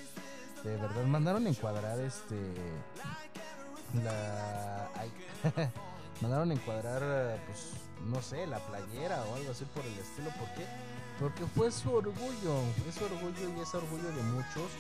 [0.65, 2.37] De verdad, mandaron encuadrar este.
[4.03, 4.91] La.
[6.21, 7.73] mandaron encuadrar, pues,
[8.05, 10.31] no sé, la playera o algo así por el estilo.
[10.31, 10.67] ¿Por qué?
[11.19, 12.63] Porque fue su orgullo.
[12.83, 14.71] Fue su orgullo y es orgullo de muchos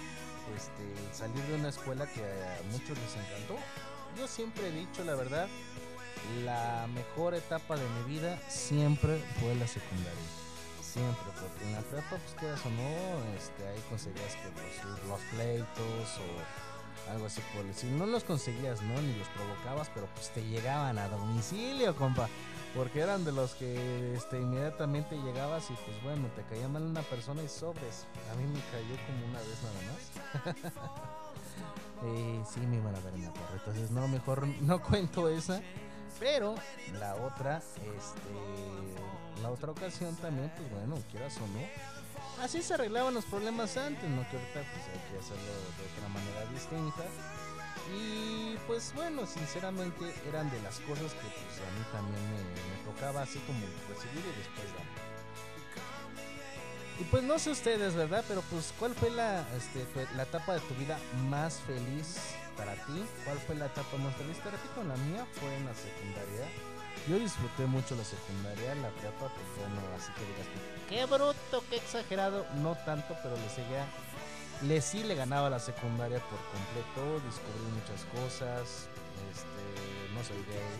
[0.56, 3.56] este, salir de una escuela que a muchos les encantó.
[4.16, 5.48] Yo siempre he dicho la verdad,
[6.44, 10.18] la mejor etapa de mi vida siempre fue la secundaria.
[10.82, 15.20] Siempre, porque en la prepa, pues quieras o no, este, ahí conseguías que los, los
[15.32, 17.98] pleitos o algo así por estilo.
[17.98, 19.00] No los conseguías, ¿no?
[19.00, 22.28] Ni los provocabas, pero pues te llegaban a domicilio, compa.
[22.78, 27.02] Porque eran de los que este, inmediatamente llegabas y pues bueno, te caía mal una
[27.02, 28.06] persona y sobres.
[28.30, 30.54] A mí me cayó como una vez nada más.
[32.00, 33.54] Eh, sí, me iban a ver en la torre.
[33.54, 35.60] Entonces, no, mejor no cuento esa.
[36.20, 36.54] Pero
[37.00, 42.44] la otra, este, la otra ocasión también, pues bueno, quieras o no.
[42.44, 44.22] Así se arreglaban los problemas antes, ¿no?
[44.30, 47.02] Que ahorita pues hay que hacerlo de otra manera distinta.
[47.94, 53.22] Y pues bueno, sinceramente eran de las cosas que pues a mí también me, tocaba
[53.22, 55.08] así como recibir y después dar.
[57.00, 58.24] Y pues no sé ustedes, ¿verdad?
[58.26, 59.86] Pero pues ¿cuál fue la, este,
[60.16, 62.18] la etapa de tu vida más feliz
[62.56, 63.04] para ti?
[63.24, 64.68] ¿Cuál fue la etapa más feliz para ti?
[64.74, 66.46] Con la mía fue en la secundaria.
[67.08, 70.46] Yo disfruté mucho la secundaria, la prepa, pues bueno, así que digas,
[70.88, 72.44] qué bruto, qué exagerado.
[72.56, 73.86] No tanto, pero le seguía
[74.62, 78.88] le sí le ganaba la secundaria por completo, descubrí muchas cosas,
[79.30, 79.62] este,
[80.14, 80.78] no soy gay,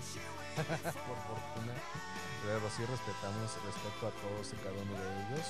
[1.07, 1.75] por fortuna,
[2.43, 5.47] pero sí respetamos respeto a todos y cada uno de ellos,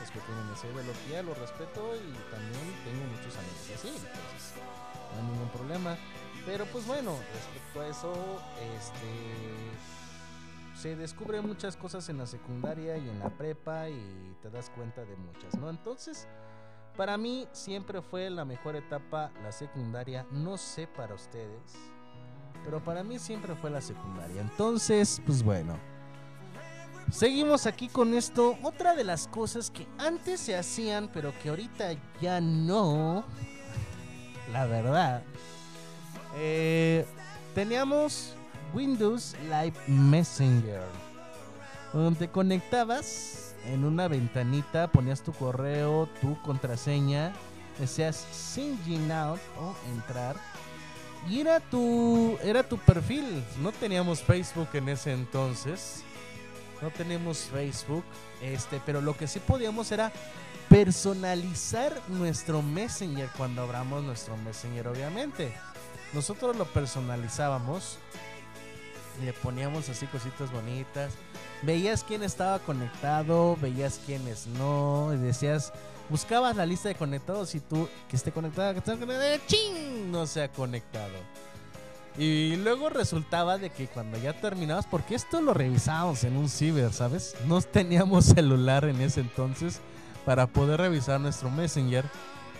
[0.00, 4.56] los que tienen esa ideología, lo respeto y también tengo muchos amigos así, entonces
[5.12, 5.96] no hay ningún problema,
[6.46, 8.12] pero pues bueno, respecto a eso,
[8.76, 9.96] este
[10.76, 15.06] se descubren muchas cosas en la secundaria y en la prepa y te das cuenta
[15.06, 15.70] de muchas, ¿no?
[15.70, 16.28] Entonces,
[16.96, 21.74] para mí siempre fue la mejor etapa la secundaria, no sé para ustedes,
[22.64, 24.40] pero para mí siempre fue la secundaria.
[24.40, 25.78] Entonces, pues bueno.
[27.10, 28.58] Seguimos aquí con esto.
[28.62, 31.90] Otra de las cosas que antes se hacían, pero que ahorita
[32.20, 33.24] ya no.
[34.52, 35.22] La verdad.
[36.36, 37.06] eh,
[37.54, 38.34] teníamos
[38.74, 40.82] Windows Live Messenger.
[41.92, 47.32] Donde conectabas en una ventanita, ponías tu correo, tu contraseña,
[47.78, 50.36] decías sign out o entrar.
[51.28, 53.44] Y era tu, era tu perfil.
[53.60, 56.02] No teníamos Facebook en ese entonces.
[56.80, 58.04] No tenemos Facebook.
[58.40, 60.12] Este, pero lo que sí podíamos era
[60.68, 65.52] personalizar nuestro Messenger cuando abramos nuestro Messenger, obviamente.
[66.12, 67.98] Nosotros lo personalizábamos.
[69.22, 71.12] Le poníamos así cositas bonitas.
[71.62, 75.12] Veías quién estaba conectado, veías quiénes no.
[75.14, 75.72] Y decías,
[76.08, 80.10] buscabas la lista de conectados y tú, que esté conectada, que esté conectada, ¡ching!
[80.10, 81.14] No se ha conectado.
[82.18, 86.92] Y luego resultaba de que cuando ya terminabas, porque esto lo revisábamos en un ciber,
[86.92, 87.34] ¿sabes?
[87.46, 89.80] No teníamos celular en ese entonces
[90.24, 92.04] para poder revisar nuestro Messenger.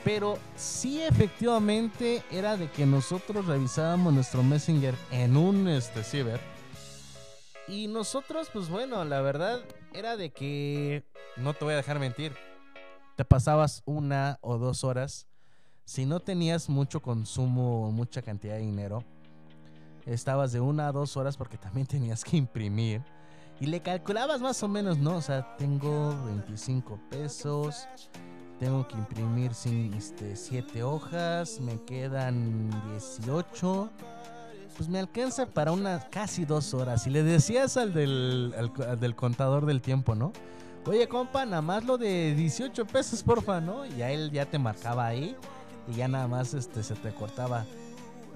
[0.06, 6.38] Pero sí efectivamente era de que nosotros revisábamos nuestro Messenger en un este, ciber.
[7.66, 9.58] Y nosotros, pues bueno, la verdad
[9.92, 11.02] era de que,
[11.36, 12.36] no te voy a dejar mentir,
[13.16, 15.26] te pasabas una o dos horas.
[15.84, 19.02] Si no tenías mucho consumo, mucha cantidad de dinero,
[20.06, 23.02] estabas de una a dos horas porque también tenías que imprimir.
[23.58, 25.16] Y le calculabas más o menos, ¿no?
[25.16, 27.88] O sea, tengo 25 pesos,
[28.58, 33.90] tengo que imprimir 7 este, siete hojas, me quedan 18.
[34.76, 37.06] Pues me alcanza para unas casi dos horas.
[37.06, 40.32] Y le decías al del, al- del contador del tiempo, ¿no?
[40.86, 43.86] Oye, compa, nada más lo de 18 pesos, porfa, ¿no?
[43.86, 45.34] Y a él ya te marcaba ahí
[45.88, 47.64] y ya nada más este, se te cortaba.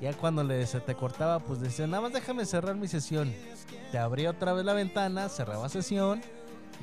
[0.01, 3.33] Ya cuando le, se te cortaba, pues decía, nada más déjame cerrar mi sesión.
[3.93, 6.23] Te abría otra vez la ventana, cerraba sesión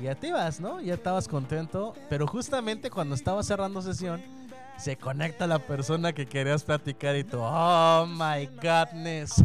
[0.02, 0.80] ya te ibas, ¿no?
[0.80, 1.94] Ya estabas contento.
[2.08, 4.22] Pero justamente cuando estaba cerrando sesión,
[4.78, 9.34] Se conecta la persona que querías platicar y tú, oh my godness.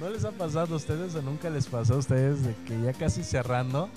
[0.00, 2.92] ¿No les ha pasado a ustedes o nunca les pasó a ustedes de que ya
[2.92, 3.90] casi cerrando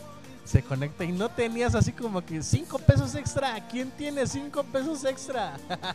[0.45, 3.67] se conecta y no tenías así como que cinco pesos extra?
[3.67, 5.57] ¿Quién tiene cinco pesos extra?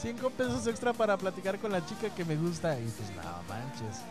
[0.00, 2.78] Cinco pesos extra para platicar con la chica que me gusta.
[2.78, 4.02] Y pues no manches.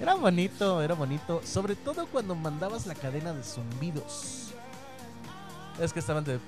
[0.00, 1.40] Era bonito, era bonito.
[1.44, 4.52] Sobre todo cuando mandabas la cadena de zumbidos.
[5.80, 6.40] Es que estaban de.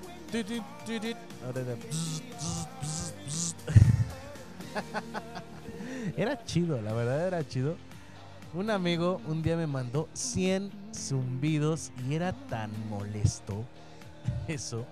[6.16, 7.76] Era chido, la verdad era chido.
[8.54, 13.64] Un amigo un día me mandó 100 zumbidos y era tan molesto
[14.48, 14.86] eso.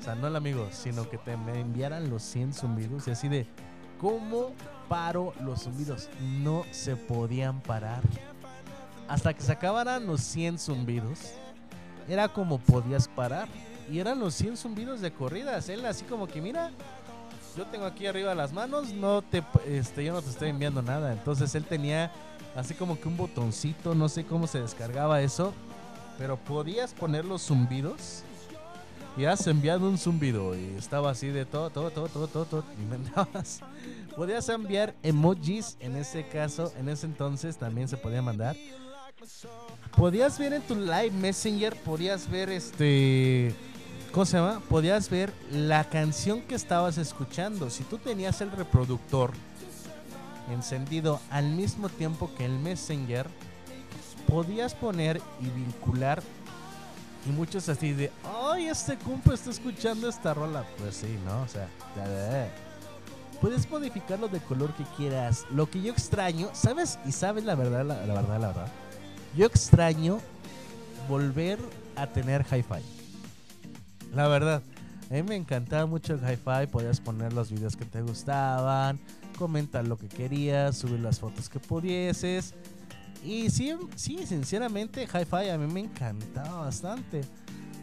[0.00, 3.28] O sea, no el amigo, sino que te me enviaran los 100 zumbidos y así
[3.28, 3.46] de,
[4.00, 4.52] ¿cómo
[4.88, 6.08] paro los zumbidos?
[6.20, 8.02] No se podían parar.
[9.08, 11.32] Hasta que se acabaran los 100 zumbidos,
[12.08, 13.48] era como podías parar.
[13.90, 15.68] Y eran los 100 zumbidos de corridas.
[15.68, 16.70] Él así como que, mira,
[17.56, 21.12] yo tengo aquí arriba las manos, no te, este, yo no te estoy enviando nada.
[21.12, 22.10] Entonces él tenía
[22.56, 25.52] así como que un botoncito, no sé cómo se descargaba eso,
[26.18, 28.22] pero podías poner los zumbidos
[29.16, 32.64] y has enviado un zumbido y estaba así de todo, todo, todo, todo, todo, todo
[32.80, 33.60] y mandabas.
[34.16, 38.56] Podías enviar emojis en ese caso, en ese entonces también se podía mandar.
[39.96, 43.54] Podías ver en tu live messenger, podías ver este
[44.14, 44.60] ¿Cómo se llama?
[44.68, 47.68] Podías ver la canción que estabas escuchando.
[47.68, 49.32] Si tú tenías el reproductor
[50.52, 53.26] encendido al mismo tiempo que el Messenger,
[54.28, 56.22] podías poner y vincular.
[57.26, 60.64] Y muchos así de, ¡ay, este compa está escuchando esta rola!
[60.78, 61.42] Pues sí, ¿no?
[61.42, 61.68] O sea.
[63.40, 65.46] Puedes modificarlo de color que quieras.
[65.50, 66.98] Lo que yo extraño, ¿sabes?
[67.06, 68.68] Y sabes la verdad, la, la verdad, la verdad.
[69.36, 70.20] Yo extraño
[71.08, 71.58] volver
[71.96, 72.82] a tener hi-fi.
[74.14, 74.62] La verdad,
[75.10, 76.66] a mí me encantaba mucho el hi-fi.
[76.70, 78.98] Podías poner los videos que te gustaban,
[79.38, 82.54] comentar lo que querías, subir las fotos que pudieses.
[83.24, 87.22] Y sí, sí, sinceramente, hi-fi a mí me encantaba bastante.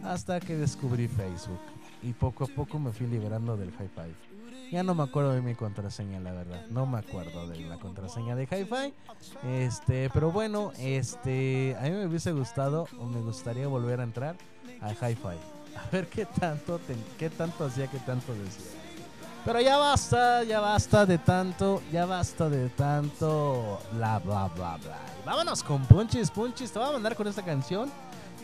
[0.04, 1.60] Hasta que descubrí Facebook.
[2.04, 4.31] Y poco a poco me fui liberando del hi-fi.
[4.72, 6.66] Ya no me acuerdo de mi contraseña, la verdad.
[6.70, 8.94] No me acuerdo de la contraseña de hi-fi.
[9.48, 14.36] Este, pero bueno, este, a mí me hubiese gustado o me gustaría volver a entrar
[14.82, 15.38] a hi-fi.
[15.78, 18.66] A ver qué tanto, te- qué tanto hacía, qué tanto decía.
[19.44, 24.98] Pero ya basta, ya basta de tanto, ya basta de tanto, bla, bla, bla, bla.
[25.26, 26.72] Vámonos con Punchis, Punchis.
[26.72, 27.92] Te voy a mandar con esta canción.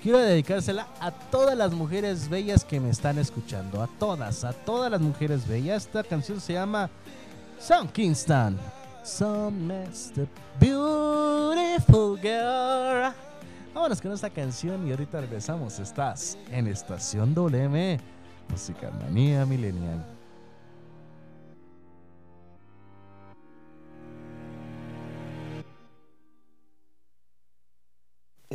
[0.02, 3.82] Quiero dedicársela a todas las mujeres bellas que me están escuchando.
[3.82, 5.86] A todas, a todas las mujeres bellas.
[5.86, 6.89] Esta canción se llama
[7.60, 8.58] Sam Kingston.
[9.04, 10.28] Some Mr.
[10.60, 13.14] Beautiful Girl.
[13.74, 15.80] Vámonos con esta canción y ahorita regresamos.
[15.80, 18.00] Estás en Estación WM,
[18.50, 20.16] Música Manía Millennial.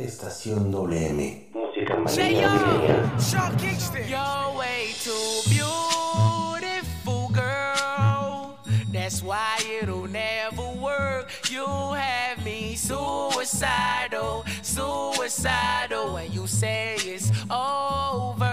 [0.03, 1.47] Estación WM.
[1.53, 3.21] Música Say manía yo, millennial.
[3.21, 4.03] Sean Kingston.
[4.07, 8.57] You're way too beautiful, girl.
[8.91, 11.29] That's why it'll never work.
[11.49, 16.13] You have me suicidal, suicidal.
[16.15, 18.52] When you say it's over,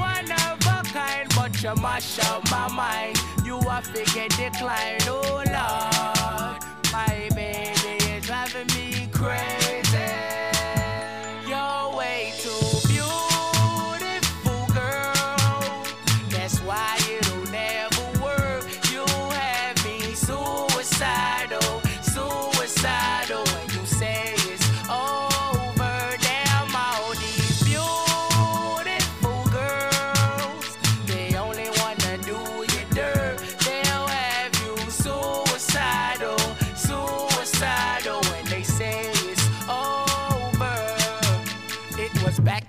[1.63, 3.17] you mash up my mind.
[3.45, 4.97] You are figure decline.
[5.07, 6.63] Oh, Lord.
[6.91, 10.50] My baby is driving me crazy.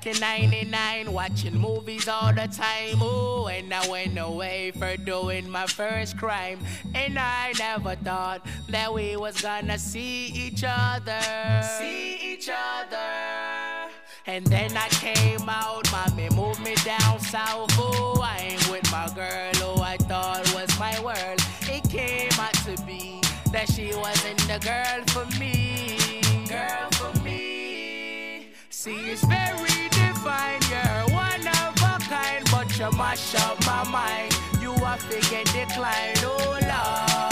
[0.07, 3.01] In 99, watching movies all the time.
[3.03, 6.59] Ooh, and I went away for doing my first crime.
[6.95, 11.21] And I never thought that we was gonna see each other.
[11.79, 13.91] See each other.
[14.27, 17.77] And then I came out, mommy moved me down south.
[17.79, 21.41] Ooh, I ain't with my girl who I thought was my world.
[21.63, 23.21] It came out to be
[23.53, 25.99] that she wasn't the girl for me.
[26.49, 28.49] Girl for me.
[28.71, 29.72] See, it's very
[30.33, 30.61] divine.
[30.70, 34.37] You're one of a kind, but you mash up my mind.
[34.61, 37.32] You are figure decline, oh Lord.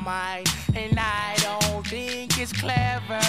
[0.00, 3.20] I'm losing my mind, and I don't think it's clever.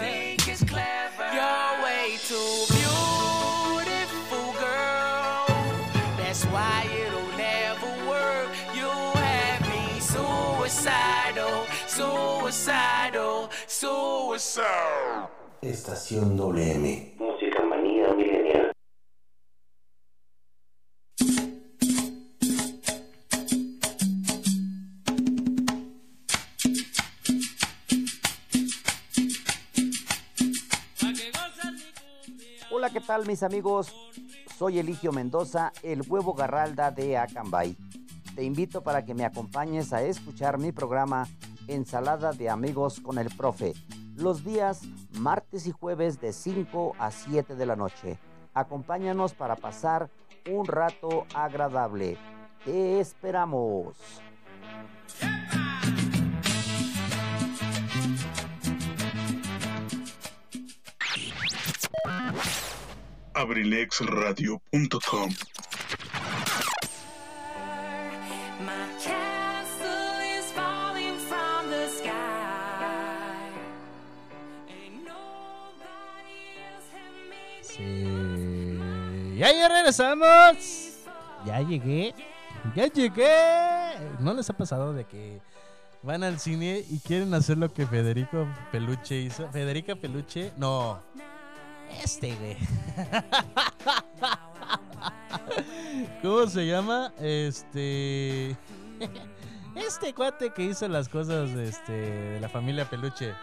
[0.00, 1.26] Think it's clever.
[1.32, 5.46] You're way too beautiful, girl.
[6.18, 8.48] That's why it'll never work.
[8.74, 15.30] You have me suicidal, suicidal, suicidal.
[15.62, 17.14] Estación WM.
[17.18, 18.73] Música manía milenial.
[32.94, 33.92] ¿Qué tal mis amigos?
[34.56, 37.76] Soy Eligio Mendoza, el huevo garralda de Acambay.
[38.36, 41.26] Te invito para que me acompañes a escuchar mi programa
[41.66, 43.74] Ensalada de Amigos con el Profe,
[44.14, 44.82] los días
[45.18, 48.16] martes y jueves de 5 a 7 de la noche.
[48.54, 50.08] Acompáñanos para pasar
[50.48, 52.16] un rato agradable.
[52.64, 53.96] Te esperamos.
[77.28, 78.78] Made Sí.
[79.36, 80.56] Ya, ya regresamos.
[81.44, 82.14] Ya llegué.
[82.76, 83.34] Ya llegué.
[84.20, 85.40] ¿No les ha pasado de que
[86.02, 89.48] van al cine y quieren hacer lo que Federico Peluche hizo?
[89.50, 91.02] Federica Peluche, no.
[92.02, 92.56] Este, güey.
[96.22, 97.12] ¿Cómo se llama?
[97.20, 98.56] Este.
[99.74, 103.34] Este cuate que hizo las cosas este, de la familia Peluche.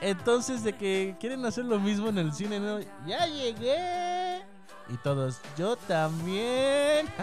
[0.00, 2.78] Entonces, de que quieren hacer lo mismo en el cine, ¿no?
[3.06, 4.42] ¡Ya llegué!
[4.88, 7.06] Y todos, yo también.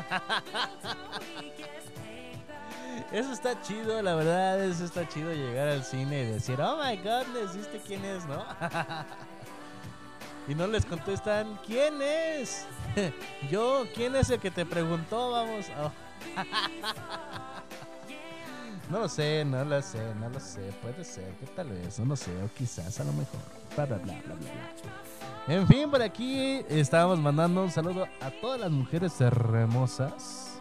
[3.12, 6.98] Eso está chido, la verdad, eso está chido llegar al cine y decir, oh my
[6.98, 8.44] god, ¿viste quién es, no?
[10.48, 12.66] y no les contestan, ¿quién es?
[13.52, 15.32] yo, ¿quién es el que te preguntó?
[15.32, 15.66] Vamos.
[15.82, 15.92] Oh.
[18.92, 22.06] no lo sé, no lo sé, no lo sé, puede ser, que tal vez, no
[22.06, 23.40] lo sé, o quizás a lo mejor.
[23.76, 24.36] Bla, bla, bla, bla.
[25.48, 30.52] En fin, por aquí estábamos mandando un saludo a todas las mujeres hermosas.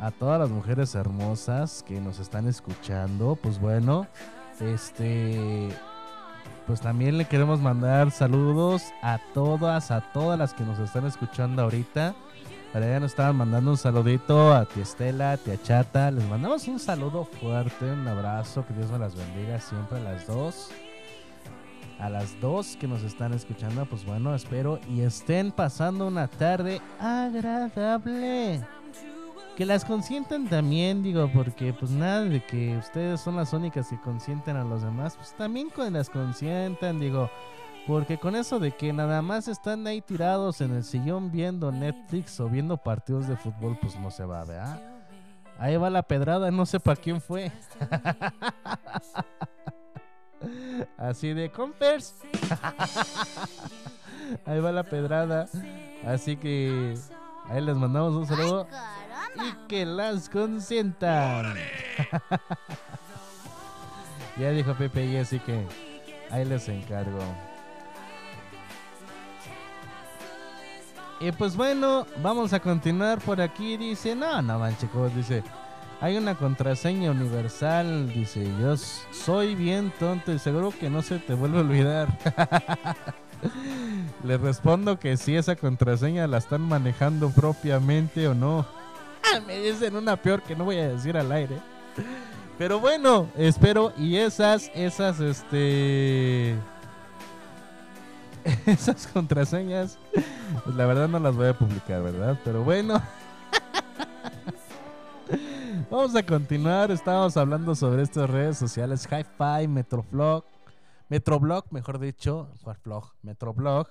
[0.00, 3.36] A todas las mujeres hermosas que nos están escuchando.
[3.36, 4.08] Pues bueno,
[4.60, 5.68] este.
[6.66, 11.62] Pues también le queremos mandar saludos a todas, a todas las que nos están escuchando
[11.62, 12.14] ahorita.
[12.72, 16.10] Para allá nos estaban mandando un saludito a tía Estela, a tía Chata.
[16.10, 18.66] Les mandamos un saludo fuerte, un abrazo.
[18.66, 20.70] Que Dios me las bendiga siempre a las dos
[21.98, 26.80] a las dos que nos están escuchando, pues bueno, espero y estén pasando una tarde
[26.98, 28.60] agradable.
[29.56, 34.00] Que las consientan también, digo, porque pues nada de que ustedes son las únicas que
[34.00, 37.30] consienten a los demás, pues también con las consientan, digo,
[37.86, 42.40] porque con eso de que nada más están ahí tirados en el sillón viendo Netflix
[42.40, 44.82] o viendo partidos de fútbol, pues no se va, ¿verdad?
[45.58, 47.52] Ahí va la pedrada, no sé para quién fue.
[50.98, 52.16] Así de compers.
[54.46, 55.48] Ahí va la pedrada.
[56.04, 56.96] Así que
[57.48, 58.66] ahí les mandamos un saludo
[59.36, 61.54] y que las consientan.
[64.36, 65.66] ya dijo Pepe y así que
[66.30, 67.20] ahí les encargo.
[71.20, 73.76] Y pues bueno, vamos a continuar por aquí.
[73.76, 75.42] Dice, no, no man, chicos, dice,
[76.00, 78.12] hay una contraseña universal.
[78.12, 83.14] Dice, yo soy bien tonto y seguro que no se te vuelve a olvidar.
[84.24, 88.66] Le respondo que si esa contraseña la están manejando propiamente o no.
[89.22, 91.58] Ah, Me dicen una peor que no voy a decir al aire.
[92.56, 96.56] Pero bueno, espero y esas, esas, este...
[98.66, 99.98] Esas contraseñas,
[100.64, 102.38] pues la verdad no las voy a publicar, ¿verdad?
[102.44, 103.00] Pero bueno.
[105.90, 106.90] Vamos a continuar.
[106.90, 109.08] Estábamos hablando sobre estas redes sociales.
[109.10, 110.44] Hi-Fi, Metroflog.
[111.08, 112.48] Metroblog, mejor dicho.
[112.62, 113.12] ¿Cuál blog?
[113.22, 113.88] Metroblog.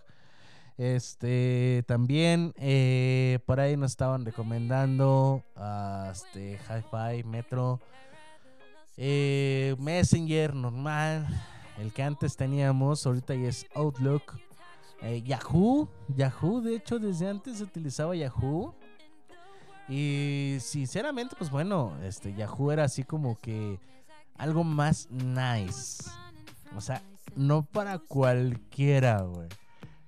[0.78, 7.80] Este, también eh, por ahí nos estaban recomendando ah, este, Hi-Fi, Metro,
[8.98, 11.28] eh, Messenger normal,
[11.78, 14.40] el que antes teníamos, ahorita ya es Outlook,
[15.04, 18.74] eh, Yahoo, Yahoo, de hecho desde antes se utilizaba Yahoo.
[19.90, 23.80] Y sinceramente, pues bueno, este Yahoo era así como que
[24.38, 26.04] algo más nice.
[26.76, 27.02] O sea,
[27.36, 29.48] no para cualquiera, güey.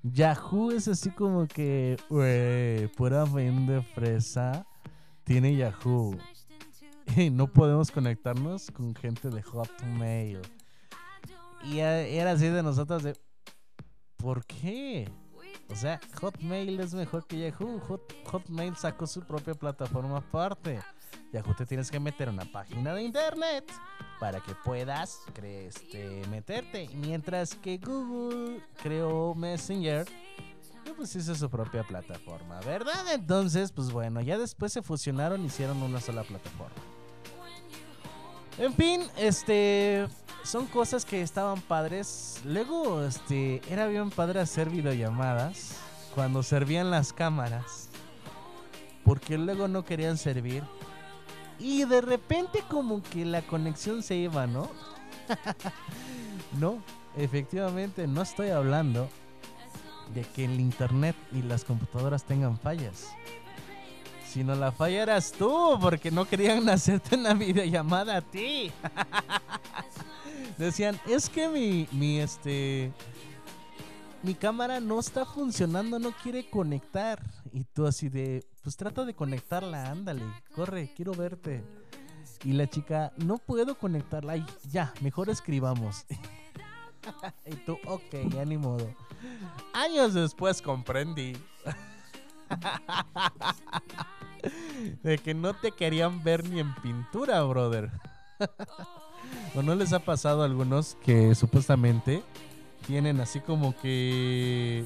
[0.04, 4.66] Yahoo es así como que, güey, pura vende fresa
[5.24, 6.18] tiene Yahoo.
[7.18, 10.42] Y no podemos conectarnos con gente de Hotmail.
[11.64, 13.16] Y era así de nosotros de,
[14.18, 15.08] ¿por qué?
[15.70, 17.80] O sea, Hotmail es mejor que Yahoo.
[17.88, 20.80] Hot- Hotmail sacó su propia plataforma aparte.
[21.32, 23.66] Yahoo te tienes que meter una página de internet
[24.20, 26.90] para que puedas este, meterte.
[26.94, 30.08] Mientras que Google creó Messenger,
[30.96, 33.14] pues hizo su propia plataforma, ¿verdad?
[33.14, 36.76] Entonces, pues bueno, ya después se fusionaron y hicieron una sola plataforma.
[38.58, 40.08] En fin, este
[40.44, 42.40] son cosas que estaban padres.
[42.46, 45.76] Luego, este era bien padre hacer videollamadas
[46.14, 47.90] cuando servían las cámaras.
[49.04, 50.64] Porque luego no querían servir.
[51.60, 54.70] Y de repente como que la conexión se iba, ¿no?
[56.60, 56.82] no,
[57.18, 59.10] efectivamente no estoy hablando
[60.14, 63.10] de que el internet y las computadoras tengan fallas.
[64.28, 68.72] Sino la falla eras tú, porque no querían hacerte una videollamada a ti.
[70.58, 72.92] Decían, es que mi, mi, este,
[74.26, 77.22] mi cámara no está funcionando, no quiere conectar.
[77.54, 80.24] Y tú así de, pues trata de conectarla, ándale,
[80.56, 81.64] corre, quiero verte.
[82.44, 86.06] Y la chica, no puedo conectarla, ay, ya, mejor escribamos.
[87.46, 88.92] y tú, ok, ya ni modo.
[89.74, 91.38] Años después comprendí.
[95.04, 97.92] de que no te querían ver ni en pintura, brother.
[99.56, 102.24] ¿O no les ha pasado a algunos que supuestamente
[102.86, 104.86] tienen así como que...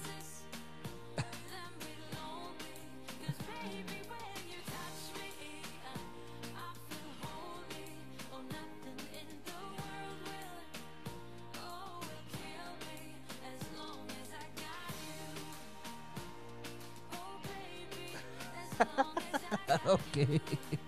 [19.85, 20.79] ok.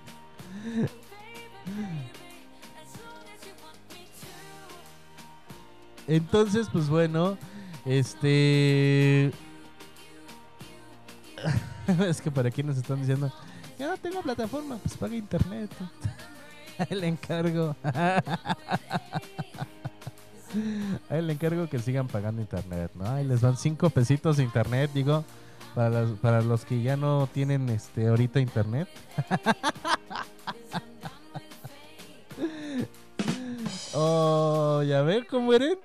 [6.15, 7.37] Entonces, pues bueno,
[7.85, 9.31] este...
[12.07, 13.31] es que para quienes están diciendo,
[13.79, 15.71] ya no tengo plataforma, pues paga internet.
[16.77, 17.75] Ahí le encargo.
[21.09, 23.09] Ahí le encargo que sigan pagando internet, ¿no?
[23.09, 25.23] Ahí les van cinco pesitos de internet, digo,
[25.73, 28.89] para, las- para los que ya no tienen este ahorita internet.
[33.93, 35.77] Oh, ya ver cómo eran.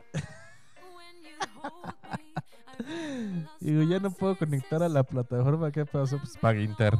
[3.60, 5.70] Digo, ya no puedo conectar a la plataforma.
[5.70, 6.18] ¿Qué pasó?
[6.18, 6.94] Pues paga Inter.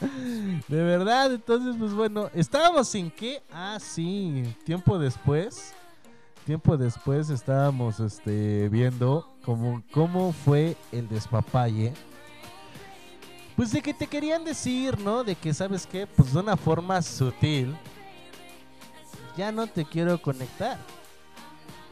[0.68, 3.42] De verdad, entonces, pues bueno, estábamos sin qué.
[3.52, 5.74] Ah, sí, tiempo después.
[6.44, 11.92] Tiempo después estábamos este, viendo cómo, cómo fue el despapalle.
[13.54, 15.22] Pues de que te querían decir, ¿no?
[15.22, 16.06] De que, ¿sabes qué?
[16.06, 17.76] Pues de una forma sutil.
[19.36, 20.78] Ya no te quiero conectar.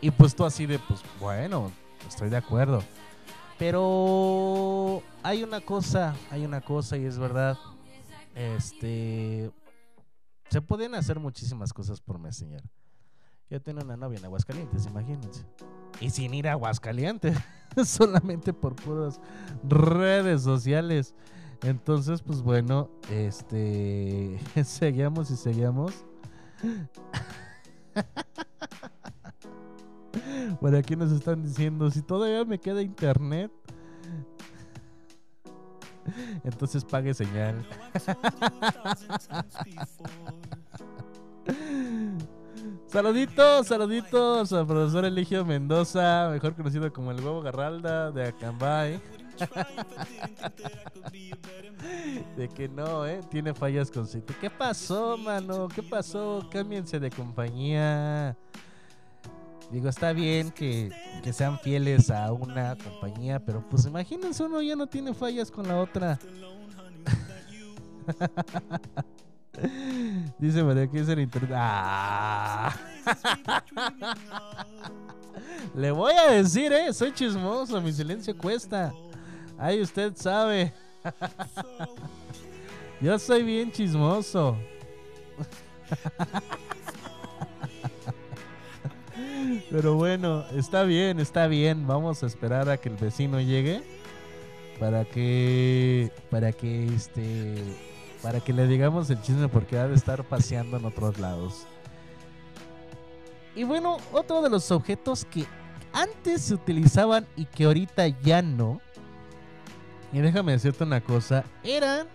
[0.01, 1.71] Y pues tú así de, pues bueno,
[2.09, 2.83] estoy de acuerdo.
[3.59, 7.59] Pero hay una cosa, hay una cosa y es verdad.
[8.35, 9.51] Este...
[10.49, 12.63] Se pueden hacer muchísimas cosas por Messenger.
[13.49, 15.45] Yo tengo una novia en Aguascalientes, imagínense.
[16.01, 17.37] Y sin ir a Aguascalientes.
[17.85, 19.21] solamente por puras
[19.69, 21.15] redes sociales.
[21.63, 26.05] Entonces, pues bueno, este seguíamos y seguíamos.
[30.61, 33.51] Por aquí nos están diciendo, si todavía me queda internet,
[36.45, 37.67] entonces pague señal.
[42.87, 49.01] Saluditos, saluditos al profesor Eligio Mendoza, mejor conocido como el huevo Garralda de Acambay.
[52.37, 53.21] De que no, ¿eh?
[53.31, 54.23] Tiene fallas con su...
[54.41, 55.69] ¿Qué pasó, mano?
[55.69, 56.47] ¿Qué pasó?
[56.51, 58.37] Cámbiense de compañía.
[59.71, 60.91] Digo, está bien que,
[61.23, 65.69] que sean fieles a una compañía, pero pues imagínense, uno ya no tiene fallas con
[65.69, 66.19] la otra.
[70.39, 71.53] Dice María que es el internet.
[71.55, 72.75] ¡Ah!
[75.75, 78.93] Le voy a decir, eh, soy chismoso, mi silencio cuesta.
[79.63, 80.73] Ay, usted sabe.
[83.03, 84.57] Yo soy bien chismoso.
[89.71, 91.87] Pero bueno, está bien, está bien.
[91.87, 93.83] Vamos a esperar a que el vecino llegue
[94.79, 97.63] para que para que este
[98.23, 101.67] para que le digamos el chisme porque ha de estar paseando en otros lados.
[103.55, 105.45] Y bueno, otro de los objetos que
[105.93, 108.81] antes se utilizaban y que ahorita ya no.
[110.13, 112.07] Y déjame decirte una cosa, eran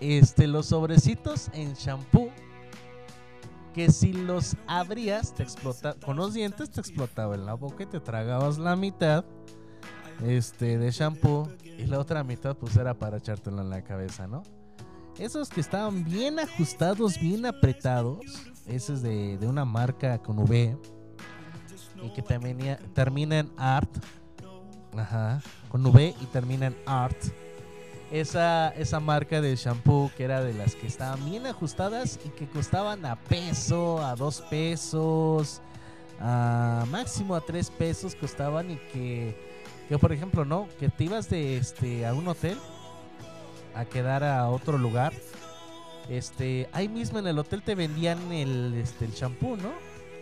[0.00, 2.30] este los sobrecitos en shampoo
[3.74, 7.86] que si los abrías te explota con los dientes te explotaba en la boca y
[7.86, 9.24] te tragabas la mitad
[10.24, 14.42] este de shampoo y la otra mitad pues era para echártelo en la cabeza, ¿no?
[15.18, 18.20] Esos que estaban bien ajustados, bien apretados,
[18.66, 20.76] ese es de, de una marca con V
[22.02, 23.90] y que también termina en art,
[24.98, 27.16] ajá, con V y termina en art.
[28.10, 32.48] Esa, esa marca de shampoo que era de las que estaban bien ajustadas y que
[32.48, 35.60] costaban a peso, a dos pesos,
[36.18, 39.36] a máximo a tres pesos costaban y que,
[39.88, 40.68] que por ejemplo, ¿no?
[40.80, 42.58] Que te ibas de este a un hotel
[43.74, 45.12] a quedar a otro lugar.
[46.08, 49.72] Este, ahí mismo en el hotel te vendían el este el shampoo, ¿no?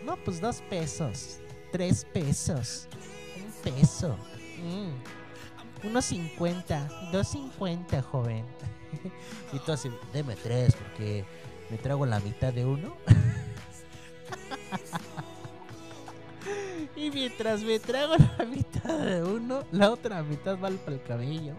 [0.05, 1.39] No, pues dos pesos,
[1.73, 2.89] tres pesos,
[3.37, 4.17] un peso.
[4.63, 5.87] Mm.
[5.87, 8.45] Unos 50, 2.50, joven.
[9.53, 11.25] y tú así, deme tres porque
[11.71, 12.97] me trago la mitad de uno.
[16.97, 21.55] y mientras me trago la mitad de uno, la otra mitad va para el cabello.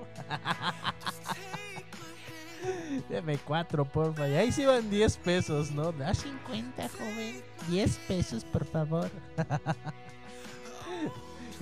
[3.10, 4.28] Deme cuatro, porfa.
[4.28, 5.92] Y ahí sí van 10 pesos, ¿no?
[5.92, 7.42] Da 50, joven.
[7.70, 9.10] 10 pesos, por favor.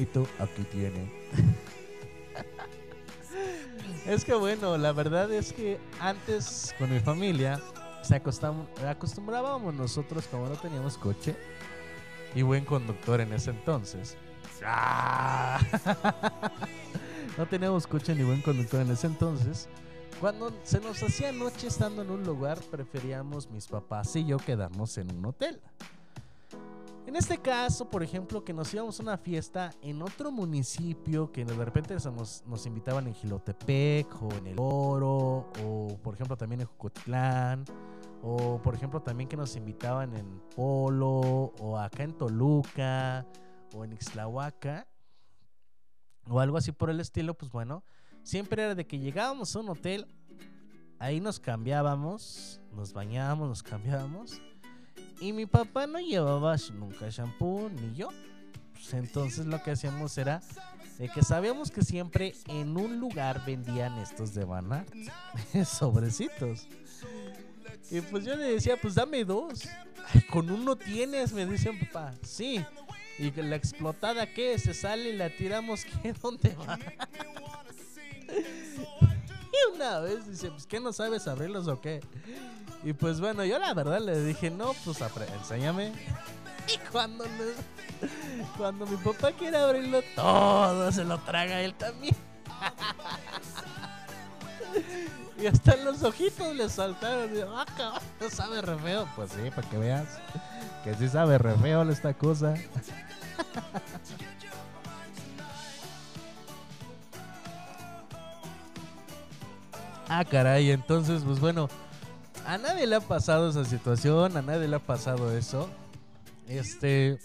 [0.03, 1.09] Tú, aquí tiene.
[4.05, 7.59] Es que bueno, la verdad es que antes con mi familia
[8.03, 11.35] se acostum acostumbrábamos nosotros como no teníamos coche
[12.35, 14.15] y buen conductor en ese entonces.
[14.63, 15.59] ¡Ah!
[17.37, 19.67] no teníamos coche ni buen conductor en ese entonces.
[20.21, 24.97] Cuando se nos hacía noche estando en un lugar, preferíamos mis papás y yo quedarnos
[24.99, 25.59] en un hotel.
[27.07, 31.45] En este caso, por ejemplo, que nos íbamos a una fiesta en otro municipio, que
[31.45, 36.61] de repente nos, nos invitaban en Gilotepec o en El Oro, o por ejemplo también
[36.61, 37.63] en Jucotlán,
[38.23, 43.23] o por ejemplo también que nos invitaban en Polo, o acá en Toluca,
[43.75, 44.87] o en Ixtlahuaca,
[46.27, 47.83] o algo así por el estilo, pues bueno,
[48.23, 50.07] siempre era de que llegábamos a un hotel,
[50.97, 54.41] ahí nos cambiábamos, nos bañábamos, nos cambiábamos
[55.19, 58.09] y mi papá no llevaba nunca shampoo, ni yo.
[58.73, 60.41] Pues entonces lo que hacíamos era
[60.97, 64.87] de que sabíamos que siempre en un lugar vendían estos de Banart,
[65.65, 66.67] sobrecitos.
[67.91, 69.67] Y pues yo le decía, pues dame dos.
[70.29, 72.13] con uno tienes, me dice mi papá.
[72.23, 72.63] Sí.
[73.17, 76.13] Y la explotada que se sale y la tiramos, ¿qué?
[76.13, 76.77] ¿Dónde va?
[79.75, 82.01] una vez dice, pues ¿qué no sabes abrirlos o qué?
[82.83, 84.99] Y pues bueno, yo la verdad le dije, no, pues
[85.33, 85.93] enséñame.
[86.67, 87.25] Y cuando,
[88.57, 92.15] cuando mi papá quiere abrirlo, todo se lo traga él también.
[95.37, 97.35] y hasta los ojitos le saltaron.
[97.35, 99.07] Y, ah, no sabe re feo.
[99.15, 100.07] Pues sí, para que veas
[100.83, 102.55] que sí sabe re feo esta cosa.
[110.09, 111.69] Ah, caray, entonces, pues bueno
[112.45, 115.69] a nadie le ha pasado esa situación, a nadie le ha pasado eso.
[116.47, 117.17] Este.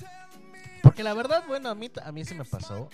[0.83, 2.89] Porque la verdad, bueno, a mí, a mí se me pasó.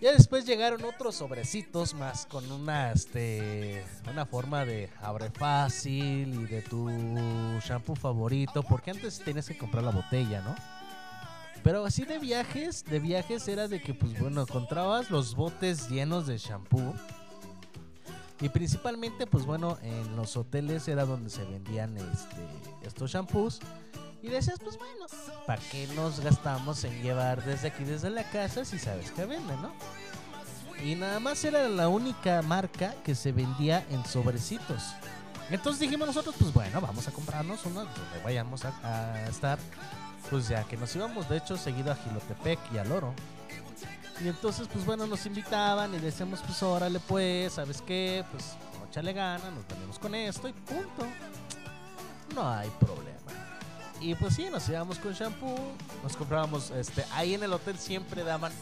[0.00, 6.46] Ya después llegaron otros sobrecitos más con una, este, una forma de abre fácil y
[6.46, 6.88] de tu
[7.66, 10.54] shampoo favorito, porque antes tenías que comprar la botella, ¿no?
[11.64, 16.28] Pero así de viajes, de viajes era de que, pues bueno, encontrabas los botes llenos
[16.28, 16.94] de shampoo.
[18.40, 22.46] Y principalmente, pues bueno, en los hoteles era donde se vendían este,
[22.82, 23.60] estos shampoos.
[24.22, 25.06] Y decías, pues bueno,
[25.46, 29.60] ¿para qué nos gastamos en llevar desde aquí, desde la casa, si sabes que venden,
[29.62, 29.72] no?
[30.84, 34.82] Y nada más era la única marca que se vendía en sobrecitos.
[35.50, 39.58] Entonces dijimos nosotros, pues bueno, vamos a comprarnos uno donde vayamos a, a estar.
[40.30, 43.14] Pues ya que nos íbamos, de hecho, seguido a Gilotepec y al Oro.
[44.22, 48.24] Y entonces, pues bueno, nos invitaban y decíamos, pues órale, pues, ¿sabes qué?
[48.32, 48.56] Pues,
[48.90, 51.06] échale gana, nos venimos con esto y punto.
[52.34, 53.18] No hay problema.
[54.00, 55.56] Y pues sí, nos íbamos con shampoo,
[56.02, 58.52] nos comprábamos, este, ahí en el hotel siempre daban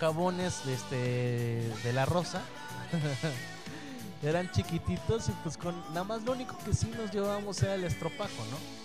[0.00, 2.42] jabones de, este, de la rosa.
[4.22, 7.84] Eran chiquititos y pues con nada más lo único que sí nos llevábamos era el
[7.84, 8.80] estropajo, ¿no?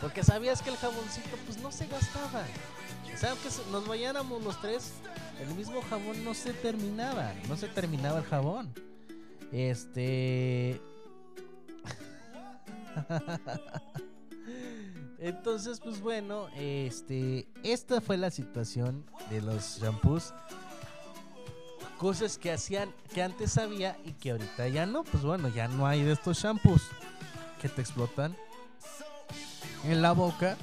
[0.00, 2.44] Porque sabías que el jaboncito pues no se gastaba.
[3.16, 4.92] Sea, aunque se- nos vayáramos los tres,
[5.40, 8.72] el mismo jabón no se terminaba, no se terminaba el jabón.
[9.52, 10.80] Este...
[15.18, 20.34] Entonces, pues bueno, este, esta fue la situación de los shampoos.
[21.98, 25.04] Cosas que hacían, que antes había y que ahorita ya no.
[25.04, 26.82] Pues bueno, ya no hay de estos shampoos
[27.62, 28.36] que te explotan
[29.84, 30.58] en la boca.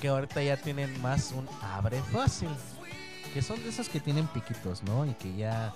[0.00, 2.48] Que ahorita ya tienen más un abre fácil.
[3.32, 5.04] Que son de esos que tienen piquitos, ¿no?
[5.04, 5.74] Y que ya,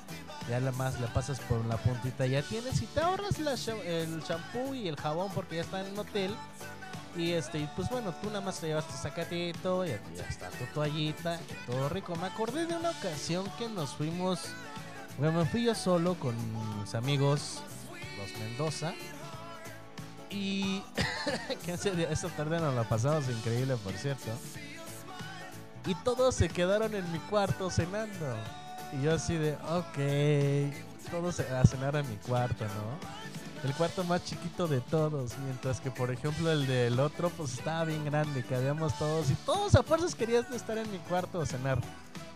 [0.49, 2.27] ya la más le pasas por la puntita.
[2.27, 5.93] Ya tienes y te ahorras la el shampoo y el jabón porque ya está en
[5.93, 6.35] un hotel.
[7.17, 10.49] Y este, pues bueno, tú nada más te llevas tu sacatito y aquí ya está
[10.51, 12.15] tu toallita todo rico.
[12.17, 14.41] Me acordé de una ocasión que nos fuimos,
[15.19, 16.35] bueno, me fui yo solo con
[16.81, 17.63] mis amigos,
[18.17, 18.95] los Mendoza.
[20.31, 20.83] Y
[21.65, 24.31] que ese día- esa tarde nos la pasamos increíble, por cierto.
[25.87, 28.37] Y todos se quedaron en mi cuarto cenando.
[28.93, 33.21] Y yo así de, ok, todos a cenar en mi cuarto, ¿no?
[33.69, 37.85] El cuarto más chiquito de todos, mientras que por ejemplo el del otro pues estaba
[37.85, 41.47] bien grande, que habíamos todos y todos a fuerzas querían estar en mi cuarto a
[41.47, 41.79] cenar.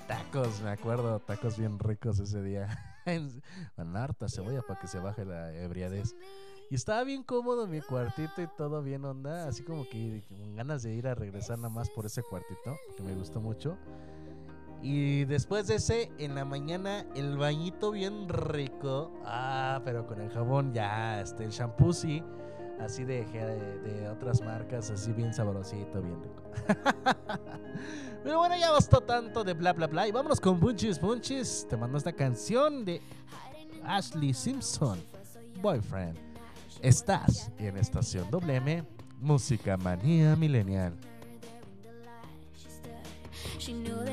[0.07, 3.01] Tacos, me acuerdo, tacos bien ricos ese día.
[3.77, 6.15] Con harta cebolla para que se baje la ebriadez.
[6.75, 10.83] Y estaba bien cómodo mi cuartito y todo bien onda, así como que con ganas
[10.83, 13.79] de ir a regresar nada más por ese cuartito, que me gustó mucho.
[14.83, 19.13] Y después de ese, en la mañana, el bañito bien rico.
[19.25, 22.25] Ah, pero con el jabón ya, este, el shampoo sí.
[22.81, 26.43] Así de, de, de otras marcas, así bien sabrosito, bien rico.
[28.25, 30.09] pero bueno, ya bastó tanto de bla bla bla.
[30.09, 31.69] Y vámonos con Bunchis Bunchis.
[31.71, 33.01] Te mando esta canción de
[33.85, 34.99] Ashley Simpson,
[35.63, 36.34] Boyfriend.
[36.85, 38.85] Estás en Estación WM,
[39.19, 40.93] Música Manía Millennial.
[43.59, 44.05] She knew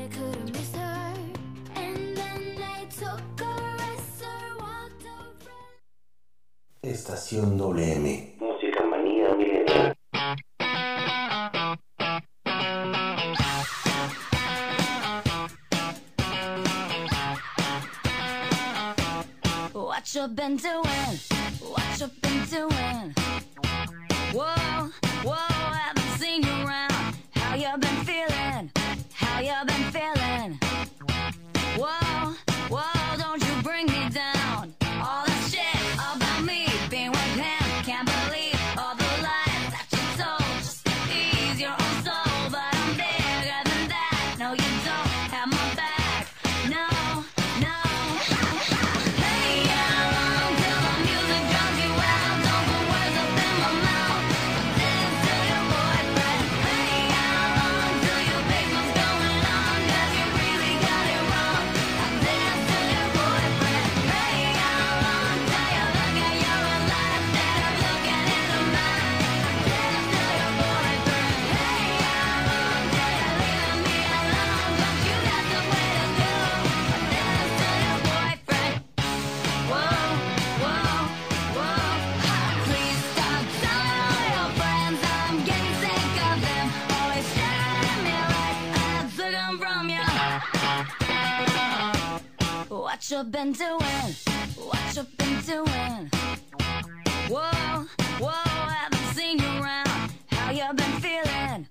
[20.14, 21.20] What you been doing?
[21.62, 23.14] What you been doing?
[24.34, 24.90] Whoa,
[25.24, 27.16] whoa, haven't seen you around.
[27.34, 28.72] How you been feeling?
[29.14, 30.60] How you been feeling?
[31.78, 32.36] Whoa,
[32.68, 33.01] whoa,
[93.12, 94.16] you been doing?
[94.56, 96.10] What you been doing?
[97.28, 97.86] Whoa,
[98.20, 100.12] whoa, haven't seen you around.
[100.30, 101.71] How you been feeling?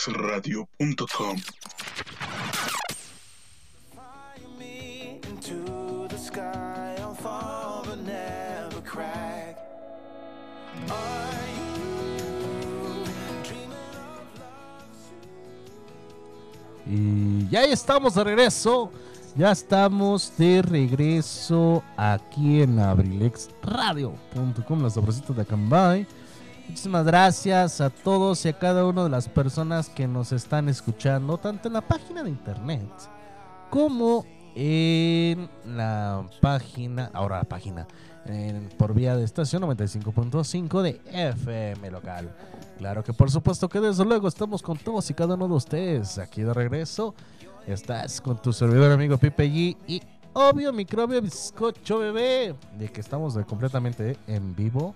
[0.00, 0.66] Dreaming
[16.86, 18.90] Y ya estamos de regreso.
[19.36, 26.06] Ya estamos de regreso aquí en abrilexradio.com, las sabrositas de Acambay.
[26.70, 31.36] Muchísimas gracias a todos y a cada una de las personas que nos están escuchando,
[31.36, 32.88] tanto en la página de internet
[33.68, 37.88] como en la página, ahora la página,
[38.78, 42.32] por vía de estación 95.5 de FM local.
[42.78, 46.18] Claro que por supuesto que desde luego estamos con todos y cada uno de ustedes
[46.18, 47.16] aquí de regreso.
[47.66, 50.00] Estás con tu servidor amigo Pipe G y
[50.34, 54.94] obvio microbio bizcocho bebé, de que estamos completamente en vivo.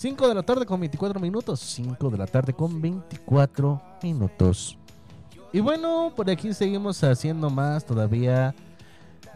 [0.00, 1.60] 5 de la tarde con 24 minutos.
[1.60, 4.78] 5 de la tarde con 24 minutos.
[5.52, 8.54] Y bueno, por aquí seguimos haciendo más todavía.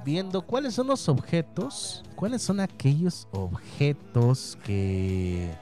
[0.07, 2.03] Viendo cuáles son los objetos.
[2.17, 5.55] Cuáles son aquellos objetos que.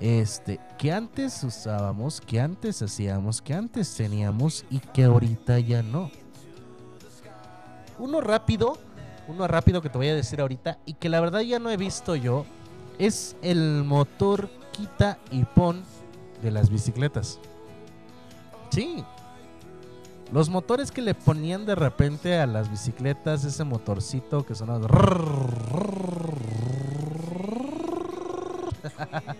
[0.00, 0.58] Este.
[0.78, 2.20] Que antes usábamos.
[2.20, 3.40] Que antes hacíamos.
[3.40, 4.64] Que antes teníamos.
[4.68, 6.10] Y que ahorita ya no.
[8.00, 8.78] Uno rápido.
[9.28, 10.80] Uno rápido que te voy a decir ahorita.
[10.86, 12.46] Y que la verdad ya no he visto yo
[12.98, 15.82] es el motor quita y pon
[16.42, 17.38] de las bicicletas.
[18.70, 19.04] Sí.
[20.32, 24.88] Los motores que le ponían de repente a las bicicletas, ese motorcito que sonaba.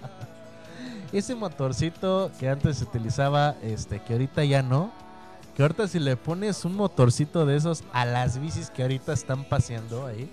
[1.12, 4.92] ese motorcito que antes se utilizaba, este, que ahorita ya no.
[5.56, 9.42] Que ahorita si le pones un motorcito de esos a las bicis que ahorita están
[9.44, 10.30] paseando ahí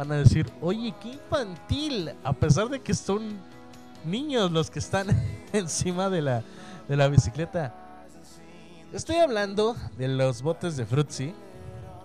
[0.00, 3.38] van a decir, oye, qué infantil, a pesar de que son
[4.02, 5.08] niños los que están
[5.52, 6.42] encima de la,
[6.88, 7.74] de la bicicleta.
[8.94, 11.34] Estoy hablando de los botes de Frutzi,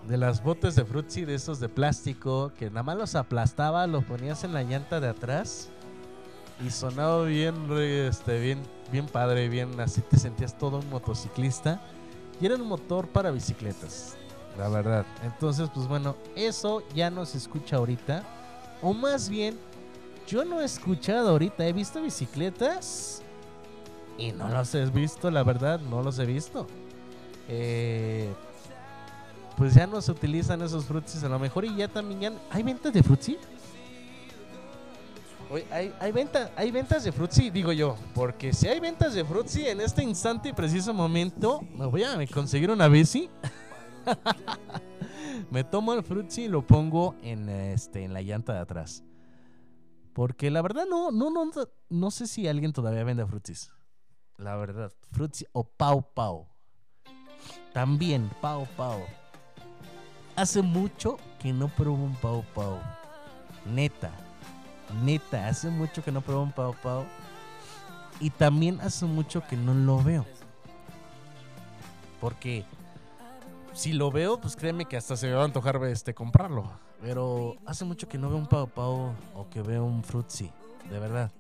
[0.09, 4.03] de las botes de Frutzi, de esos de plástico, que nada más los aplastaba, los
[4.03, 5.69] ponías en la llanta de atrás
[6.65, 8.59] y sonaba bien, este, bien,
[8.91, 11.80] bien padre, bien, así te sentías todo un motociclista.
[12.41, 14.17] Y era un motor para bicicletas,
[14.57, 15.06] la verdad.
[15.23, 18.23] Entonces, pues bueno, eso ya no se escucha ahorita.
[18.82, 19.57] O más bien,
[20.27, 21.65] yo no he escuchado ahorita.
[21.65, 23.22] He visto bicicletas
[24.18, 26.68] y no los he visto, la verdad, no los he visto.
[27.49, 28.30] Eh,
[29.57, 32.64] pues ya no se utilizan esos frutsis a lo mejor y ya también ya- ¿Hay
[32.64, 33.38] ventas de frutsi?
[35.72, 39.65] Hay, hay, venta- hay ventas de frutsi, digo yo, porque si hay ventas de frutsi
[39.68, 43.30] en este instante y preciso momento, me voy a conseguir una bici.
[45.52, 49.03] me tomo el frutzi y lo pongo en este en la llanta de atrás.
[50.14, 51.52] Porque la verdad no, no, no,
[51.90, 53.72] no sé si alguien todavía vende frutsis.
[54.38, 56.48] La verdad, frutzi o pau pau.
[57.73, 59.02] También pau pau.
[60.36, 62.80] Hace mucho que no pruebo un pau pau.
[63.65, 64.11] Neta.
[65.03, 67.06] Neta, hace mucho que no pruebo un pau pau.
[68.19, 70.26] Y también hace mucho que no lo veo.
[72.22, 72.65] Porque
[73.76, 76.72] si lo veo, pues créeme que hasta se me va a antojar este, comprarlo.
[77.02, 80.49] Pero hace mucho que no veo un Pau Pau o que veo un Frutzi.
[80.89, 81.31] De verdad.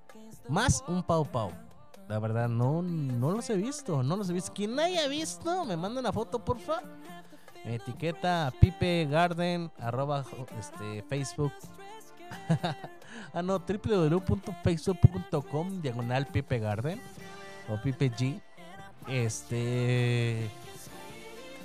[0.47, 1.51] Más un Pau Pau.
[2.07, 4.03] La verdad, no, no los he visto.
[4.03, 4.53] No los he visto.
[4.53, 6.81] Quien haya visto, me manda una foto, porfa.
[7.63, 10.23] Etiqueta Pipe Garden, arroba
[10.59, 11.53] este, Facebook.
[13.33, 17.01] ah, no, www.facebook.com, diagonal Pipe Garden
[17.69, 18.41] o Pipe G.
[19.07, 20.51] Este.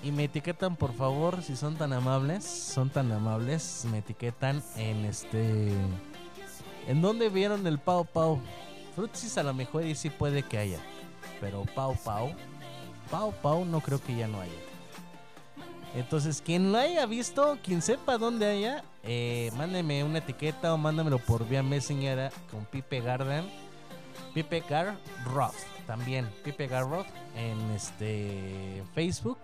[0.02, 2.44] Y me etiquetan, por favor, si son tan amables.
[2.44, 3.86] Son tan amables.
[3.90, 5.72] Me etiquetan en este.
[6.88, 8.40] ¿En dónde vieron el Pau Pau?
[8.94, 10.78] Frutsis a lo mejor y sí puede que haya.
[11.40, 12.34] Pero Pau Pau.
[13.10, 14.52] Pau Pau no creo que ya no haya.
[15.94, 21.18] Entonces, quien lo haya visto, quien sepa dónde haya, eh, mándeme una etiqueta o mándamelo
[21.18, 23.44] por vía Messenger con Pipe Garden.
[24.32, 25.56] Pipe Gar Roth
[25.86, 26.28] también.
[26.44, 27.06] Pipe Gar Roth
[27.36, 29.38] en este Facebook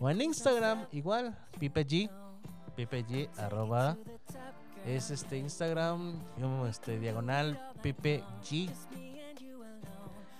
[0.00, 1.36] o en Instagram igual.
[1.58, 2.10] Pipe G.
[2.74, 3.96] Pipe G arroba
[4.86, 6.14] es este Instagram
[6.68, 8.70] este diagonal Pipe G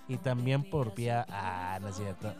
[0.07, 2.33] y también por vía ah no es cierto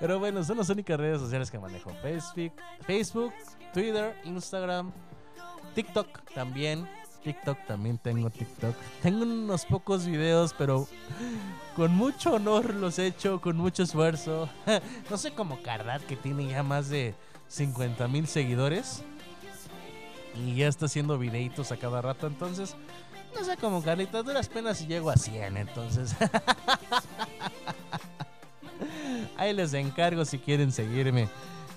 [0.00, 2.52] pero bueno son las únicas redes sociales que manejo Facebook
[2.86, 3.32] Facebook
[3.74, 4.92] Twitter Instagram
[5.74, 6.88] TikTok también
[7.22, 8.74] TikTok también tengo TikTok.
[9.02, 10.86] Tengo unos pocos videos pero
[11.76, 14.48] con mucho honor los he hecho con mucho esfuerzo.
[15.10, 17.14] No sé como Cardat que tiene ya más de
[17.48, 19.02] 50 mil seguidores
[20.34, 22.76] y ya está haciendo videitos a cada rato entonces
[23.34, 26.14] no sé como Carlita duras penas y llego a 100 entonces.
[29.36, 31.28] Ahí les encargo si quieren seguirme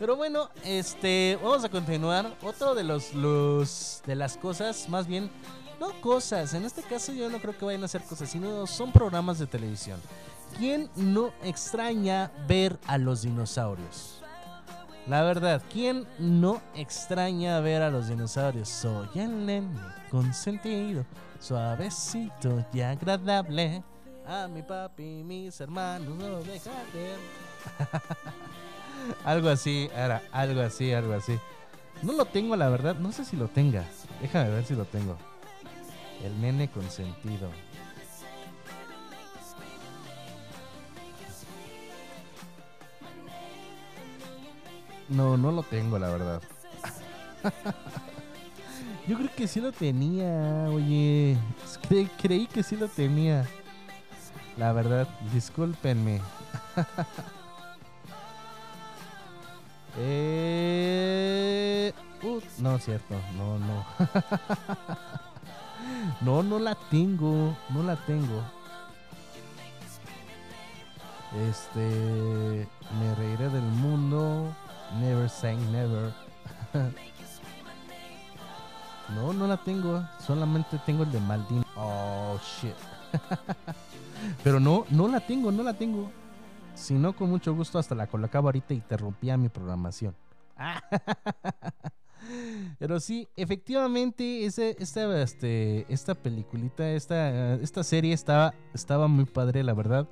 [0.01, 5.29] pero bueno este vamos a continuar otro de los, los de las cosas más bien
[5.79, 8.91] no cosas en este caso yo no creo que vayan a ser cosas sino son
[8.91, 10.01] programas de televisión
[10.57, 14.21] ¿Quién no extraña ver a los dinosaurios?
[15.07, 18.69] La verdad, ¿quién no extraña ver a los dinosaurios?
[18.69, 19.79] Soy el nene
[20.09, 21.05] consentido,
[21.39, 23.83] suavecito y agradable.
[24.27, 27.17] A mi papi y mis hermanos no dejar ver.
[29.25, 31.37] algo así, era algo así, algo así.
[32.03, 33.85] No lo tengo, la verdad, no sé si lo tenga.
[34.21, 35.17] Déjame ver si lo tengo.
[36.23, 37.49] El nene consentido.
[45.09, 46.41] No, no lo tengo, la verdad.
[49.07, 51.37] Yo creo que sí lo tenía, oye.
[51.89, 53.45] Cre- creí que sí lo tenía.
[54.57, 56.21] La verdad, discúlpenme.
[59.97, 61.93] Eh...
[62.59, 63.85] no, cierto, no, no.
[66.21, 68.41] no, no la tengo, no la tengo.
[71.49, 72.67] Este...
[72.99, 74.53] Me reiré del mundo.
[74.99, 76.13] Never say never.
[79.15, 80.03] no, no la tengo.
[80.19, 81.63] Solamente tengo el de Maldini.
[81.77, 82.75] Oh, shit.
[84.43, 86.11] Pero no, no la tengo, no la tengo.
[86.73, 90.15] Si no, con mucho gusto hasta la colocaba ahorita y te rompía mi programación.
[92.79, 99.63] Pero sí, efectivamente, ese, esta, este, esta peliculita, esta, esta serie estaba, estaba muy padre,
[99.63, 100.07] la verdad.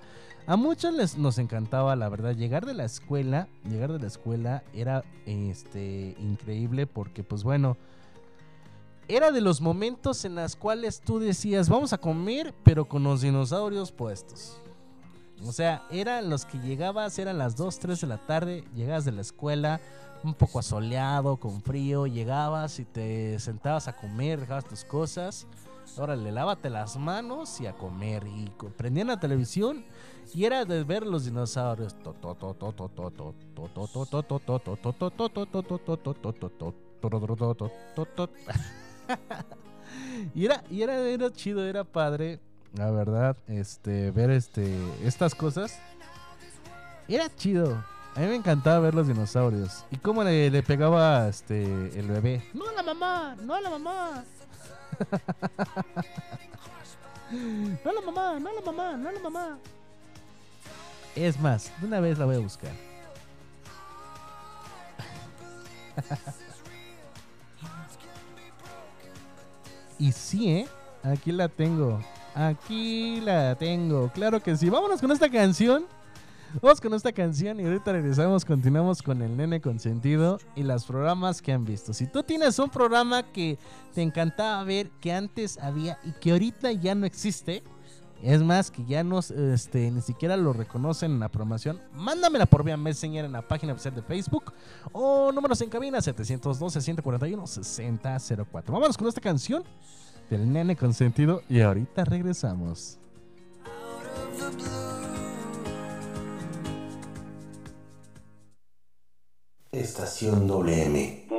[0.47, 4.63] A muchos les, nos encantaba, la verdad, llegar de la escuela, llegar de la escuela
[4.73, 7.77] era este, increíble porque, pues bueno,
[9.07, 13.21] era de los momentos en los cuales tú decías, vamos a comer, pero con los
[13.21, 14.59] dinosaurios puestos.
[15.45, 19.11] O sea, eran los que llegabas, eran las 2, 3 de la tarde, llegabas de
[19.11, 19.79] la escuela,
[20.23, 25.47] un poco asoleado, con frío, llegabas y te sentabas a comer, dejabas tus cosas.
[25.97, 28.25] Órale, lávate las manos y a comer.
[28.27, 29.85] Y prendían la televisión
[30.33, 31.95] y era de ver los dinosaurios.
[40.35, 42.39] Y era chido, era padre,
[42.75, 45.79] la verdad, este, ver este, estas cosas.
[47.07, 47.83] Era chido.
[48.15, 49.85] A mí me encantaba ver los dinosaurios.
[49.91, 51.63] Y cómo le, le pegaba este
[51.99, 52.43] el bebé.
[52.53, 54.23] No a la mamá, no a la mamá.
[57.31, 59.59] No a la mamá, no a la mamá, no a la mamá.
[61.15, 62.71] Es más, de una vez la voy a buscar.
[69.99, 70.67] Y sí, ¿eh?
[71.03, 71.99] Aquí la tengo.
[72.35, 74.11] Aquí la tengo.
[74.13, 74.69] Claro que sí.
[74.69, 75.85] Vámonos con esta canción.
[76.61, 81.43] Vamos con esta canción y ahorita regresamos, continuamos con el nene consentido y los programas
[81.43, 81.93] que han visto.
[81.93, 83.59] Si tú tienes un programa que
[83.93, 87.61] te encantaba ver, que antes había y que ahorita ya no existe,
[88.23, 92.63] es más, que ya no, este, ni siquiera lo reconocen en la programación, mándamela por
[92.63, 94.51] vía Messenger en la página oficial de Facebook
[94.91, 98.63] o números en cabina 712-141-6004.
[98.65, 99.63] Vámonos con esta canción
[100.29, 102.99] del nene consentido y ahorita regresamos.
[109.71, 111.38] Estación WM.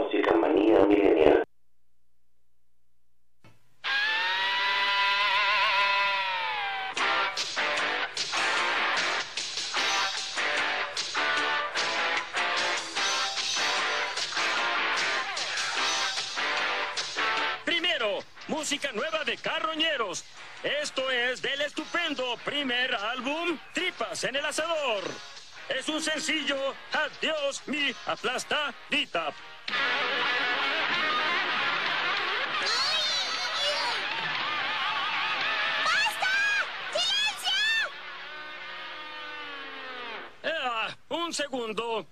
[25.69, 26.75] Es un sencillo.
[26.93, 29.33] Adiós, mi aplastadita.
[40.43, 42.05] Ah, un segundo.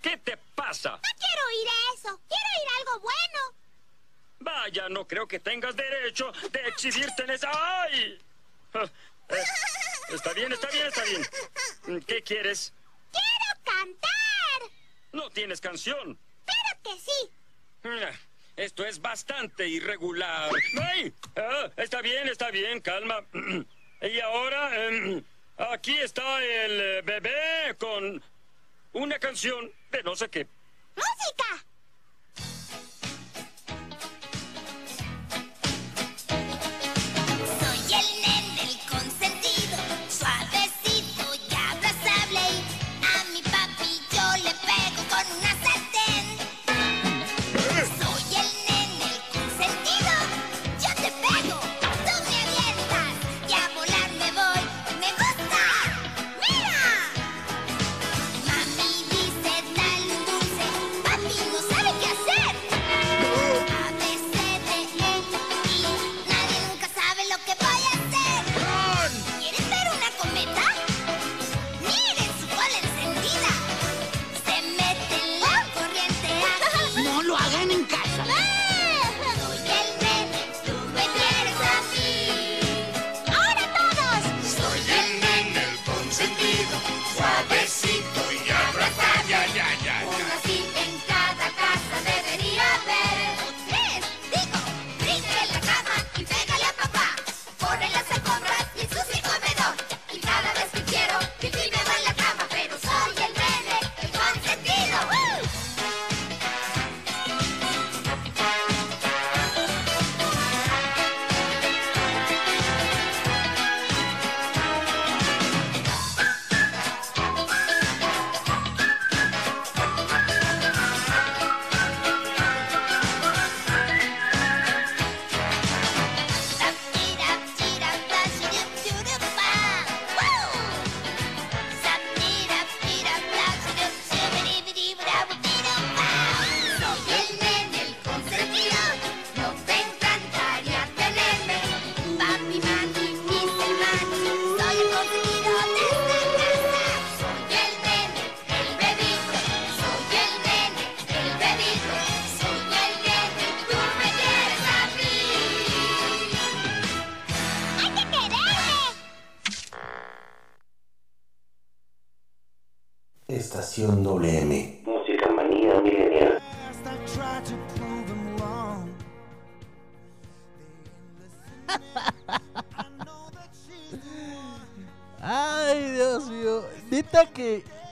[0.00, 0.92] ¿Qué te pasa?
[0.92, 2.20] No quiero oír eso.
[2.26, 3.40] Quiero oír algo bueno.
[4.38, 7.50] Vaya, no creo que tengas derecho de exhibirte en esa...
[7.52, 8.18] ¡Ay!
[8.72, 8.88] Eh,
[10.10, 12.04] está bien, está bien, está bien.
[12.06, 12.72] ¿Qué quieres?
[13.10, 14.70] ¡Quiero cantar!
[15.12, 16.18] No tienes canción.
[16.44, 17.30] ¡Claro que sí!
[18.56, 20.50] Esto es bastante irregular.
[20.80, 21.12] ¡Ay!
[21.36, 23.24] Ah, está bien, está bien, calma.
[24.02, 25.24] Y ahora, em,
[25.56, 28.22] aquí está el eh, bebé con
[28.92, 30.46] una canción de no sé qué.
[30.94, 31.64] ¡Música!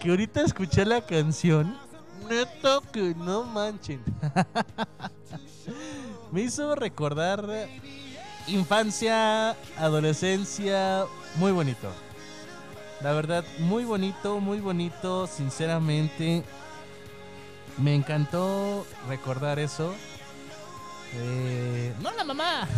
[0.03, 1.77] Que, ahorita escuché la canción.
[2.29, 4.03] Neta que no manchen.
[6.33, 7.69] Me hizo recordar
[8.47, 11.05] infancia, adolescencia.
[11.37, 11.91] Muy bonito.
[13.01, 15.27] La verdad, muy bonito, muy bonito.
[15.27, 16.45] Sinceramente,
[17.79, 19.95] me encantó recordar eso.
[21.15, 22.69] Eh, no la mamá.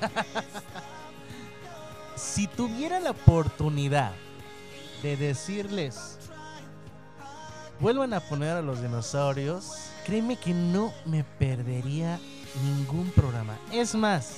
[2.16, 4.12] si tuviera la oportunidad
[5.02, 6.18] de decirles,
[7.80, 12.18] vuelvan a poner a los dinosaurios, créeme que no me perdería
[12.62, 13.58] ningún programa.
[13.72, 14.36] Es más,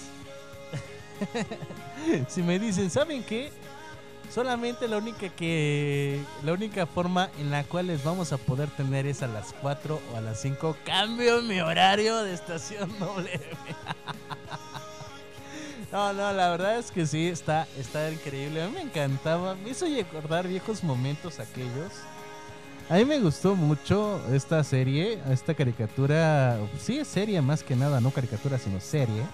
[2.29, 3.51] si me dicen, ¿saben qué?
[4.33, 9.07] Solamente la única que la única forma en la cual les vamos a poder tener
[9.07, 10.77] es a las 4 o a las 5.
[10.85, 13.29] Cambio mi horario de estación WM.
[15.93, 18.63] No, no, la verdad es que sí, está, está increíble.
[18.63, 21.93] A mí me encantaba, me hizo recordar viejos momentos aquellos.
[22.89, 26.57] A mí me gustó mucho esta serie, esta caricatura.
[26.79, 29.25] Sí, es serie más que nada, no caricatura, sino serie.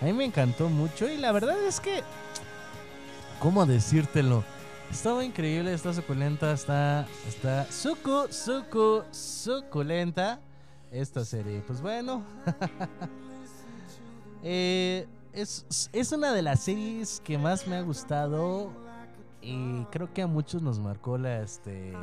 [0.00, 2.02] A mí me encantó mucho y la verdad es que.
[3.38, 4.42] ¿Cómo decírtelo?
[4.90, 7.06] Estaba increíble, está suculenta, está.
[7.28, 10.40] Está sucu, sucu, suculenta
[10.90, 11.62] esta serie.
[11.64, 12.24] Pues bueno.
[14.42, 18.72] eh, es, es una de las series que más me ha gustado.
[19.40, 21.94] Y creo que a muchos nos marcó la este.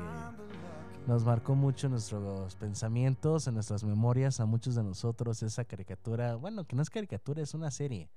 [1.07, 6.35] Nos marcó mucho nuestros pensamientos, en nuestras memorias, a muchos de nosotros esa caricatura.
[6.35, 8.09] Bueno, que no es caricatura, es una serie.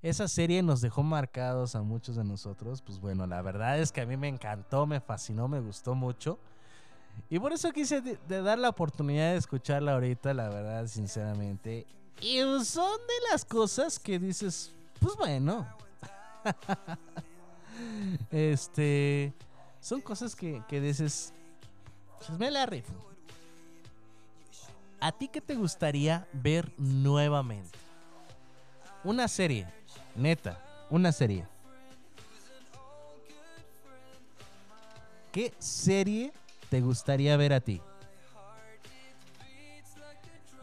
[0.00, 2.82] esa serie nos dejó marcados a muchos de nosotros.
[2.82, 6.38] Pues bueno, la verdad es que a mí me encantó, me fascinó, me gustó mucho.
[7.28, 11.84] Y por eso quise de, dar la oportunidad de escucharla ahorita, la verdad, sinceramente.
[12.20, 15.66] Y son de las cosas que dices, pues bueno.
[18.30, 19.34] este.
[19.80, 21.32] Son cosas que, que dices,
[22.26, 22.92] pues la.
[25.00, 27.78] ¿A ti qué te gustaría ver nuevamente?
[29.02, 29.66] Una serie,
[30.14, 31.46] neta, una serie.
[35.32, 36.32] ¿Qué serie
[36.68, 37.80] te gustaría ver a ti?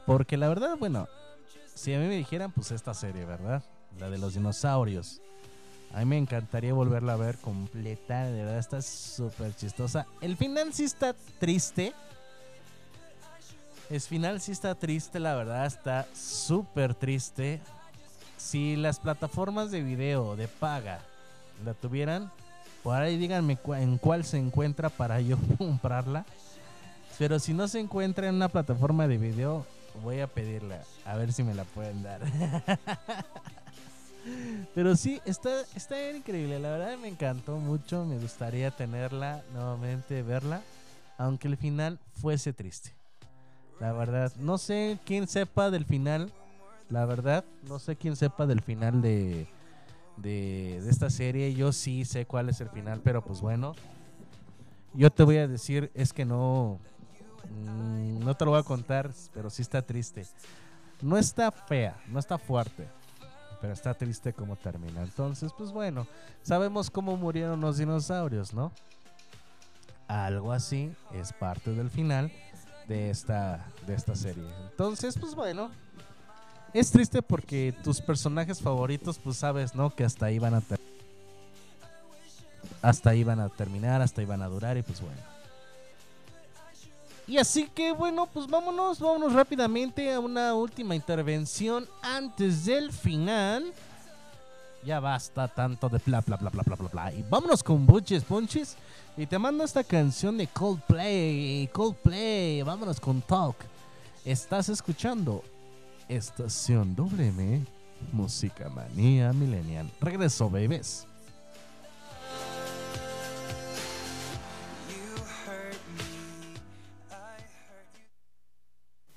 [0.06, 1.08] Porque la verdad, bueno,
[1.74, 3.64] si a mí me dijeran, pues esta serie, ¿verdad?
[4.00, 5.22] La de los dinosaurios.
[5.94, 10.06] A mí me encantaría volverla a ver completa, de verdad está súper chistosa.
[10.22, 11.94] El final sí está triste.
[13.90, 17.62] El final sí está triste, la verdad está súper triste.
[18.38, 21.00] Si las plataformas de video de paga
[21.66, 22.32] la tuvieran,
[22.84, 26.26] por ahí díganme en cuál se encuentra para yo comprarla.
[27.18, 29.66] Pero si no se encuentra en una plataforma de video,
[30.04, 30.82] voy a pedirla.
[31.06, 32.22] A ver si me la pueden dar.
[34.76, 36.60] Pero sí, está, está bien increíble.
[36.60, 38.06] La verdad me encantó mucho.
[38.06, 40.62] Me gustaría tenerla nuevamente, verla.
[41.18, 42.94] Aunque el final fuese triste.
[43.80, 46.32] La verdad, no sé quién sepa del final.
[46.90, 49.48] La verdad, no sé quién sepa del final de,
[50.18, 51.54] de, de esta serie.
[51.54, 53.76] Yo sí sé cuál es el final, pero pues bueno.
[54.94, 56.80] Yo te voy a decir, es que no.
[57.66, 60.26] mm, no te lo voy a contar, pero sí está triste.
[61.02, 62.88] No está fea, no está fuerte,
[63.62, 65.04] pero está triste como termina.
[65.04, 66.08] Entonces, pues bueno,
[66.42, 68.72] sabemos cómo murieron los dinosaurios, ¿no?
[70.08, 72.32] Algo así es parte del final
[72.88, 74.48] de esta, de esta serie.
[74.72, 75.70] Entonces, pues bueno,
[76.74, 79.90] es triste porque tus personajes favoritos, pues sabes, ¿no?
[79.90, 80.62] Que hasta ahí van a
[82.82, 85.37] hasta ahí van a terminar, hasta ahí van a durar y pues bueno.
[87.28, 93.74] Y así que bueno, pues vámonos, vámonos rápidamente a una última intervención antes del final.
[94.86, 97.14] Ya basta tanto de bla bla bla bla bla bla bla.
[97.14, 98.78] Y vámonos con Bunches Bunches.
[99.18, 101.68] Y te mando esta canción de Coldplay.
[101.74, 102.62] Coldplay.
[102.62, 103.58] Vámonos con Talk.
[104.24, 105.44] Estás escuchando
[106.08, 107.66] Estación WM.
[108.14, 109.92] Música Manía Millennial.
[110.00, 111.07] Regreso, babies.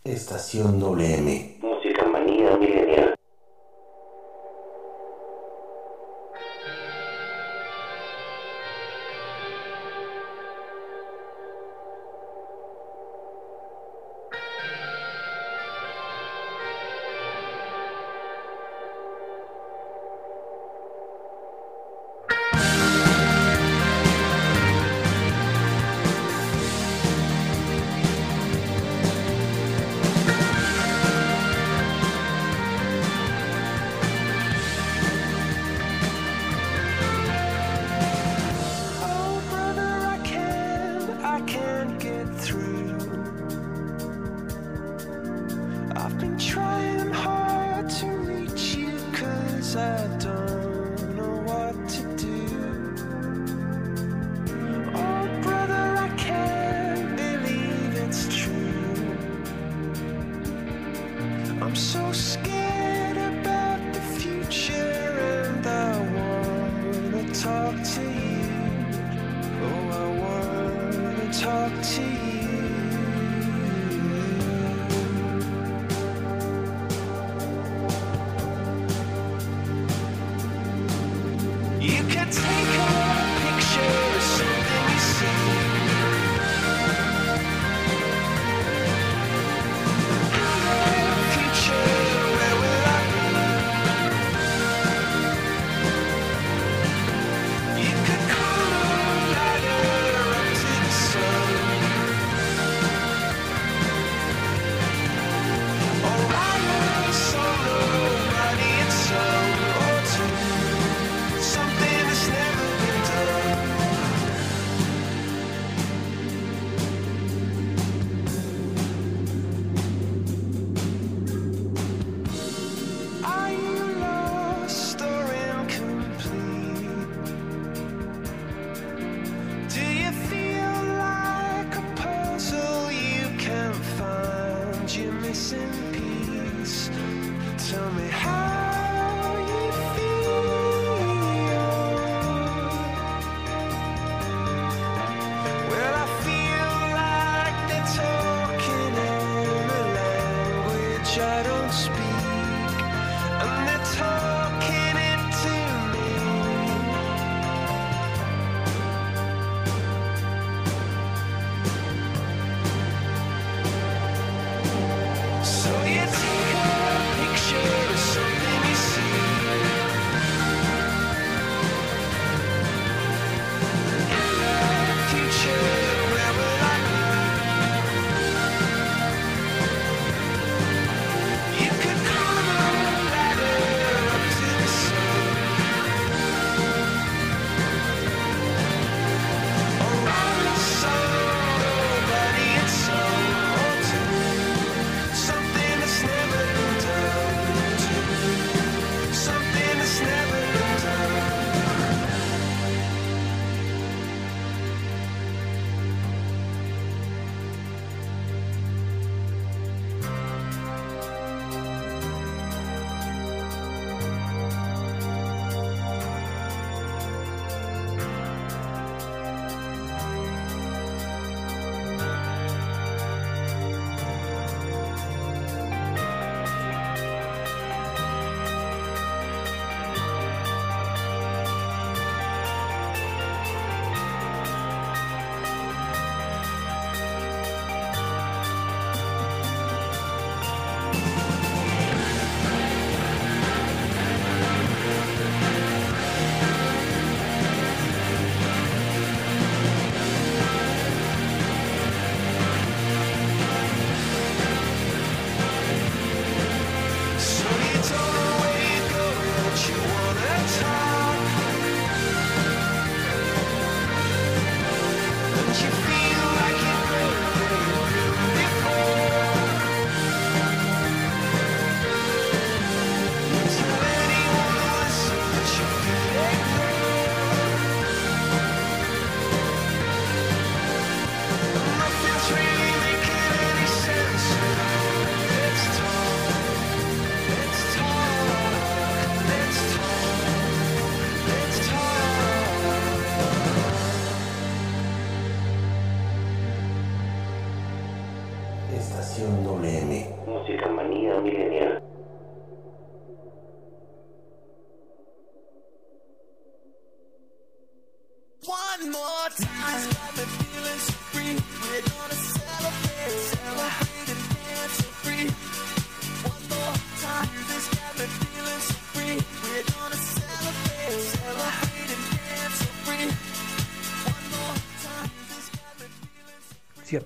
[0.04, 1.60] Estación WM.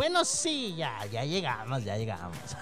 [0.00, 2.38] Bueno, sí, ya, ya llegamos, ya llegamos.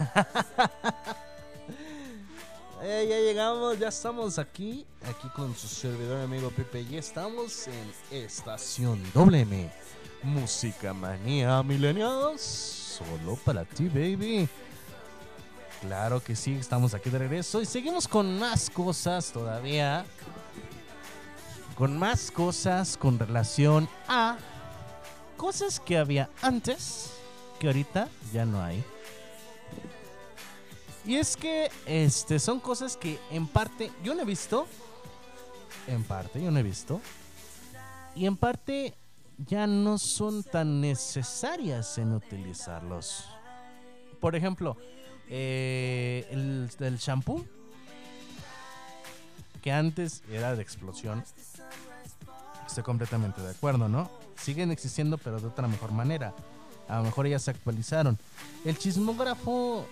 [2.81, 7.93] Eh, ya llegamos, ya estamos aquí, aquí con su servidor amigo Pepe y estamos en
[8.13, 9.69] Estación WM.
[10.23, 14.49] Música Manía Millennials, solo para ti, baby.
[15.81, 20.05] Claro que sí, estamos aquí de regreso y seguimos con más cosas todavía.
[21.75, 24.39] Con más cosas con relación a
[25.37, 27.18] cosas que había antes
[27.59, 28.85] que ahorita ya no hay.
[31.05, 34.67] Y es que este son cosas que en parte yo no he visto.
[35.87, 37.01] En parte yo no he visto.
[38.15, 38.95] Y en parte
[39.39, 43.25] ya no son tan necesarias en utilizarlos.
[44.21, 44.77] Por ejemplo,
[45.29, 47.45] eh, el, el shampoo.
[49.63, 51.25] Que antes era de explosión.
[52.67, 54.11] Estoy completamente de acuerdo, ¿no?
[54.37, 56.35] Siguen existiendo, pero de otra mejor manera.
[56.89, 58.19] A lo mejor ya se actualizaron.
[58.65, 59.87] El chismógrafo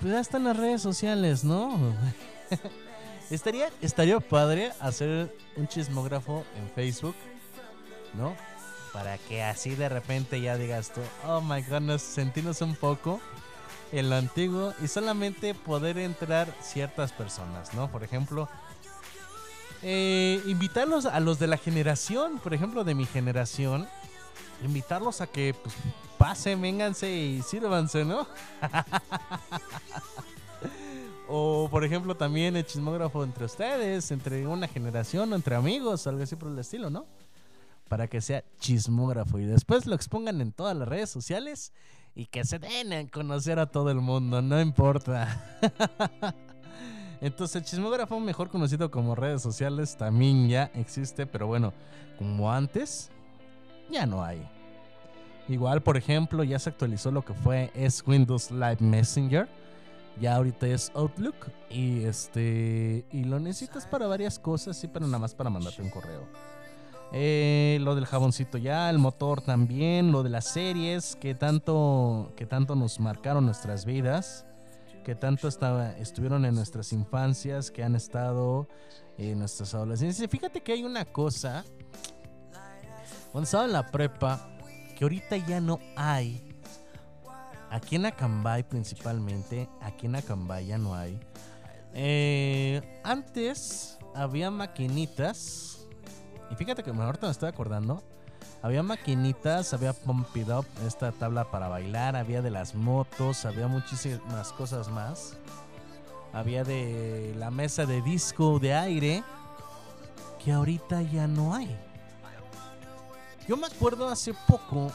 [0.00, 1.78] pues ya está en las redes sociales, ¿no?
[3.30, 7.14] estaría, estaría padre hacer un chismógrafo en Facebook,
[8.14, 8.34] ¿no?
[8.94, 13.20] Para que así de repente ya digas tú, oh my goodness, sentirnos un poco
[13.92, 17.90] en lo antiguo y solamente poder entrar ciertas personas, ¿no?
[17.90, 18.48] Por ejemplo,
[19.82, 23.86] eh, invitarlos a los de la generación, por ejemplo, de mi generación,
[24.64, 25.74] invitarlos a que pues,
[26.18, 28.26] pasen, vénganse y sírvanse, ¿no?
[31.28, 36.22] o por ejemplo también el chismógrafo entre ustedes, entre una generación, o entre amigos, algo
[36.22, 37.06] así por el estilo, ¿no?
[37.88, 41.72] Para que sea chismógrafo y después lo expongan en todas las redes sociales
[42.14, 45.58] y que se den a conocer a todo el mundo, no importa.
[47.20, 51.72] Entonces el chismógrafo, mejor conocido como redes sociales, también ya existe, pero bueno,
[52.18, 53.10] como antes,
[53.90, 54.46] ya no hay.
[55.48, 59.48] Igual, por ejemplo, ya se actualizó lo que fue es Windows Live Messenger.
[60.20, 61.34] Ya ahorita es Outlook
[61.70, 65.90] y este y lo necesitas para varias cosas, sí, pero nada más para mandarte un
[65.90, 66.26] correo.
[67.12, 72.46] Eh, lo del jaboncito ya, el motor también, lo de las series que tanto que
[72.46, 74.46] tanto nos marcaron nuestras vidas,
[75.04, 78.68] que tanto estuvieron en nuestras infancias, que han estado
[79.18, 80.30] en nuestras adolescencias.
[80.30, 81.64] Fíjate que hay una cosa
[83.32, 84.48] cuando estaba en la prepa
[84.96, 86.46] que ahorita ya no hay.
[87.70, 91.18] Aquí en Acambay principalmente, aquí en Acambay ya no hay.
[91.94, 95.86] Eh, antes había maquinitas.
[96.50, 98.02] Y fíjate que ahorita me estoy acordando.
[98.62, 103.68] Había maquinitas, había Pump It Up, esta tabla para bailar, había de las motos, había
[103.68, 105.36] muchísimas cosas más.
[106.32, 109.24] Había de la mesa de disco de aire
[110.44, 111.74] que ahorita ya no hay.
[113.50, 114.92] Yo me acuerdo hace poco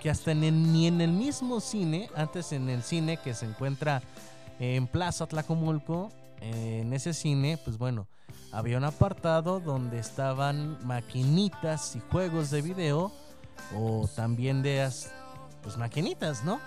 [0.00, 4.00] que hasta ni en el mismo cine, antes en el cine que se encuentra
[4.58, 6.08] en Plaza Tlacomulco,
[6.40, 8.06] eh, en ese cine, pues bueno,
[8.50, 13.12] había un apartado donde estaban maquinitas y juegos de video
[13.76, 14.90] o también de
[15.62, 16.60] pues maquinitas, ¿no?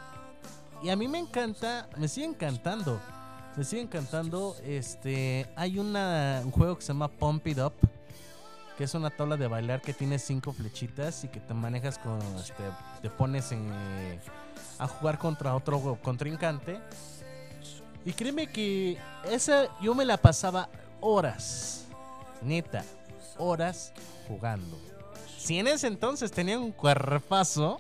[0.84, 3.00] Y a mí me encanta, me sigue encantando.
[3.58, 4.56] Me sigue encantando.
[4.64, 7.74] Este, hay una, un juego que se llama Pump It Up,
[8.82, 12.20] que es una tabla de bailar que tiene cinco flechitas y que te manejas con,
[12.40, 12.64] este,
[13.04, 14.20] te pones en, eh,
[14.80, 16.80] a jugar contra otro contrincante.
[18.04, 18.98] Y créeme que
[19.30, 20.68] esa yo me la pasaba
[21.00, 21.86] horas,
[22.42, 22.84] neta,
[23.38, 23.94] horas
[24.28, 24.82] jugando.
[25.38, 27.78] Si en ese entonces tenía un cuerpazo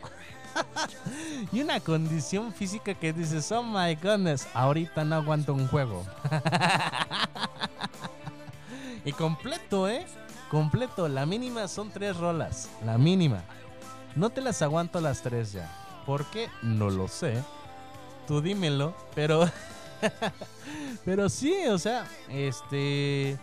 [1.51, 6.05] y una condición física que dices, oh my goodness, ahorita no aguanto un juego.
[9.03, 10.05] y completo, ¿eh?
[10.51, 11.07] Completo.
[11.07, 12.69] La mínima son tres rolas.
[12.85, 13.41] La mínima.
[14.17, 15.71] No te las aguanto las tres ya.
[16.05, 16.49] ¿Por qué?
[16.61, 17.41] No lo sé.
[18.27, 18.93] Tú dímelo.
[19.15, 19.49] Pero.
[21.05, 23.39] pero sí, o sea, este.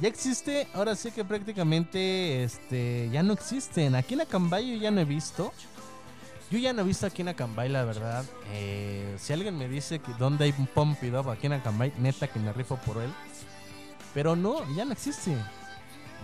[0.00, 3.96] Ya existe, ahora sí que prácticamente este ya no existen.
[3.96, 5.52] Aquí en Acambay yo ya no he visto.
[6.52, 8.24] Yo ya no he visto aquí en Acambay, la verdad.
[8.52, 12.38] Eh, si alguien me dice que dónde hay un Up aquí en Acambay, neta que
[12.38, 13.10] me rifo por él.
[14.14, 15.36] Pero no, ya no existe.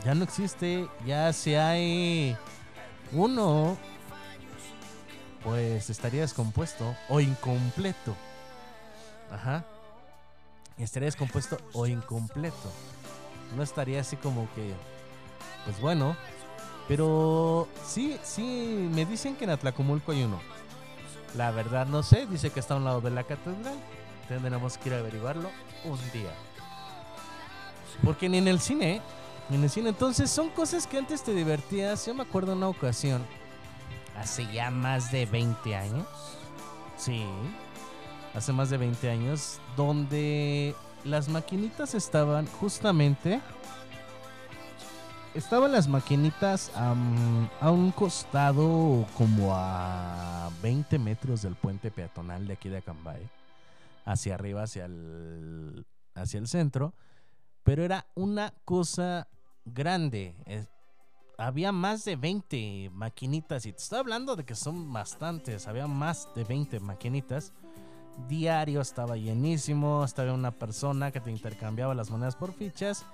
[0.03, 0.89] Ya no existe.
[1.05, 2.37] Ya si hay
[3.12, 3.77] uno,
[5.43, 8.16] pues estaría descompuesto o incompleto.
[9.31, 9.65] Ajá.
[10.79, 12.73] Estaría descompuesto o incompleto.
[13.57, 14.73] No estaría así como que,
[15.65, 16.16] pues bueno.
[16.89, 20.39] Pero sí, sí, me dicen que en Atlacomulco hay uno.
[21.37, 23.79] La verdad no sé, dice que está a un lado de la catedral.
[24.29, 25.51] Tendremos que ir a averiguarlo
[25.85, 26.33] un día.
[28.05, 29.01] Porque ni en el cine,
[29.51, 29.87] en.
[29.87, 32.07] Entonces son cosas que antes te divertías.
[32.07, 33.25] Yo me acuerdo una ocasión,
[34.16, 36.07] hace ya más de 20 años.
[36.97, 37.25] Sí,
[38.35, 43.41] hace más de 20 años, donde las maquinitas estaban justamente...
[45.35, 52.53] Estaban las maquinitas am, a un costado como a 20 metros del puente peatonal de
[52.53, 53.29] aquí de Acambay.
[54.05, 55.85] Hacia arriba, hacia el,
[56.15, 56.95] hacia el centro.
[57.65, 59.27] Pero era una cosa
[59.65, 60.35] grande.
[61.39, 63.66] había más de 20 maquinitas.
[63.66, 65.66] Y te estoy hablando de que son bastantes.
[65.69, 67.53] Había más de 20 maquinitas.
[68.28, 70.05] Diario estaba llenísimo.
[70.05, 73.05] Estaba una persona que te intercambiaba las monedas por fichas.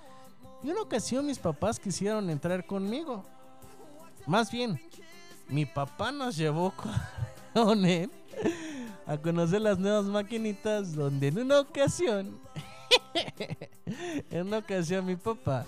[0.62, 3.24] Y una ocasión mis papás quisieron entrar conmigo.
[4.26, 4.80] Más bien,
[5.48, 6.72] mi papá nos llevó
[9.06, 12.38] a conocer las nuevas maquinitas donde en una ocasión,
[14.30, 15.64] en una ocasión mi papá,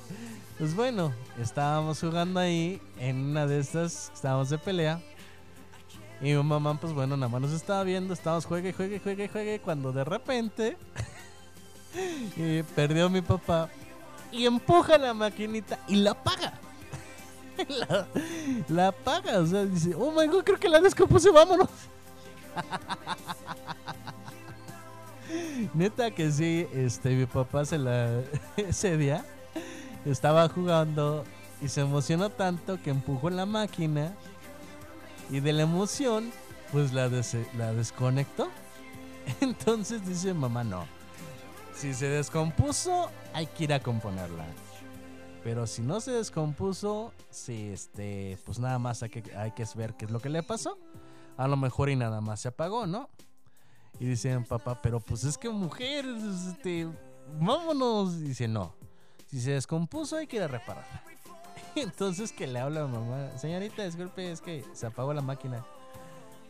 [0.62, 5.02] pues bueno, estábamos jugando ahí en una de estas, estábamos de pelea.
[6.20, 9.59] Y mi mamá, pues bueno, nada más nos estaba viendo, estábamos juegue, juegue, juegue, juegue,
[9.59, 10.76] cuando de repente
[12.76, 13.70] perdió mi papá
[14.30, 16.52] y empuja la maquinita y la apaga.
[17.68, 18.06] la,
[18.68, 21.70] la apaga, o sea, dice, oh my god, creo que la descompuse, vámonos.
[25.74, 28.20] Neta que sí, este, mi papá se la,
[28.56, 28.97] ese
[30.04, 31.24] estaba jugando
[31.60, 34.14] y se emocionó tanto que empujó la máquina
[35.30, 36.30] y de la emoción,
[36.72, 38.48] pues la, des- la desconectó.
[39.40, 40.84] Entonces dice mamá, no,
[41.74, 44.44] si se descompuso, hay que ir a componerla.
[45.44, 49.94] Pero si no se descompuso, sí, este, pues nada más hay que, hay que ver
[49.94, 50.78] qué es lo que le pasó.
[51.36, 53.08] A lo mejor y nada más se apagó, ¿no?
[53.98, 56.88] Y dice papá, pero pues es que mujer, este,
[57.40, 58.20] vámonos.
[58.20, 58.74] Dice, no,
[59.32, 61.02] si se descompuso hay que ir a repararla.
[61.74, 65.64] Entonces que le habla a mamá, señorita, disculpe, es que se apagó la máquina.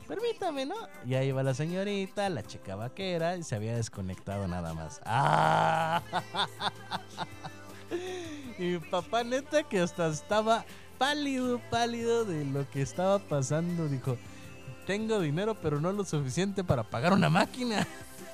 [0.09, 0.75] Permítame, ¿no?
[1.07, 5.01] Y ahí va la señorita, la chica vaquera, y se había desconectado nada más.
[5.05, 6.03] ¡Ah!
[8.59, 10.65] Y papá neta que hasta estaba
[10.97, 13.87] pálido, pálido de lo que estaba pasando.
[13.89, 14.17] Dijo,
[14.87, 17.87] tengo dinero pero no lo suficiente para pagar una máquina.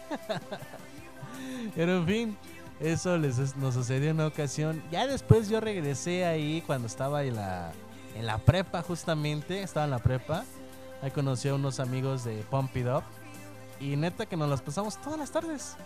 [1.74, 2.38] Pero en fin,
[2.80, 4.82] eso les, nos sucedió en una ocasión.
[4.90, 7.72] Ya después yo regresé ahí cuando estaba en la,
[8.14, 9.62] en la prepa justamente.
[9.62, 10.44] Estaba en la prepa.
[11.02, 13.02] Ahí conocí a unos amigos de Pump It Up.
[13.80, 15.76] Y neta que nos las pasamos todas las tardes.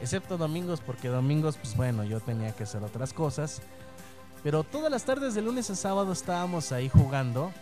[0.00, 3.62] Excepto domingos, porque domingos, pues bueno, yo tenía que hacer otras cosas.
[4.42, 7.52] Pero todas las tardes de lunes a sábado estábamos ahí jugando.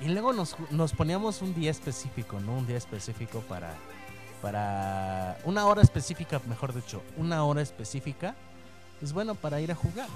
[0.00, 2.56] Y luego nos, nos poníamos un día específico, ¿no?
[2.56, 3.74] Un día específico para,
[4.46, 5.38] para...
[5.44, 7.02] Una hora específica, mejor dicho.
[7.16, 8.36] Una hora específica.
[9.00, 10.06] Pues bueno, para ir a jugar.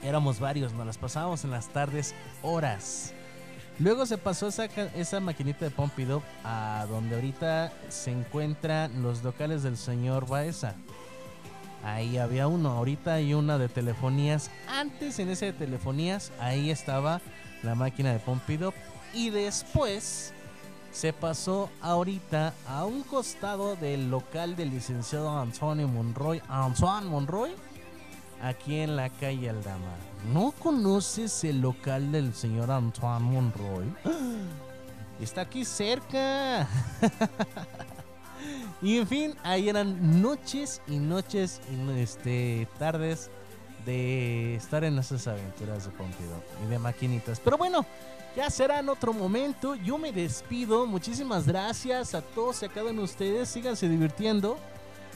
[0.00, 3.12] Éramos varios, nos las pasábamos en las tardes horas.
[3.80, 9.76] Luego se pasó esa, maquinita de Up a donde ahorita se encuentran los locales del
[9.76, 10.76] señor Baeza.
[11.82, 14.52] Ahí había uno, ahorita hay una de telefonías.
[14.68, 17.20] Antes en ese de telefonías, ahí estaba
[17.64, 18.74] la máquina de Up.
[19.12, 20.32] Y después
[20.96, 26.40] se pasó ahorita a un costado del local del licenciado Antonio Monroy.
[26.48, 27.50] Antoine Monroy,
[28.40, 29.94] aquí en la calle Aldama.
[30.32, 33.92] ¿No conoces el local del señor Antoine Monroy?
[35.20, 36.66] Está aquí cerca.
[38.80, 43.30] y en fin, ahí eran noches y noches y este, tardes
[43.84, 47.38] de estar en esas aventuras de Pompido y de maquinitas.
[47.38, 47.84] Pero bueno,
[48.36, 49.74] ya será en otro momento.
[49.74, 50.86] Yo me despido.
[50.86, 53.48] Muchísimas gracias a todos y a cada uno de ustedes.
[53.48, 54.58] Síganse divirtiendo.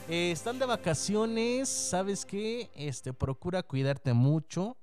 [0.09, 2.71] Eh, están de vacaciones, ¿sabes qué?
[2.75, 4.75] Este, procura cuidarte mucho.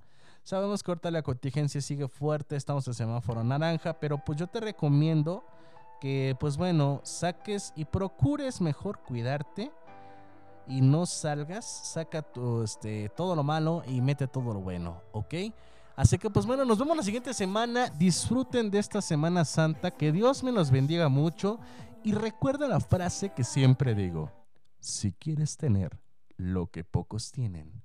[0.45, 4.61] Sabemos que ahorita la contingencia sigue fuerte, estamos en semáforo naranja, pero pues yo te
[4.61, 5.45] recomiendo
[6.01, 9.71] que, pues bueno, saques y procures mejor cuidarte
[10.69, 12.25] y no salgas, saca
[12.65, 15.35] este, todo lo malo y mete todo lo bueno, ¿ok?
[15.99, 17.89] Así que pues bueno, nos vemos la siguiente semana.
[17.89, 19.91] Disfruten de esta Semana Santa.
[19.91, 21.59] Que Dios me los bendiga mucho.
[22.05, 24.31] Y recuerda la frase que siempre digo.
[24.79, 25.99] Si quieres tener
[26.37, 27.83] lo que pocos tienen,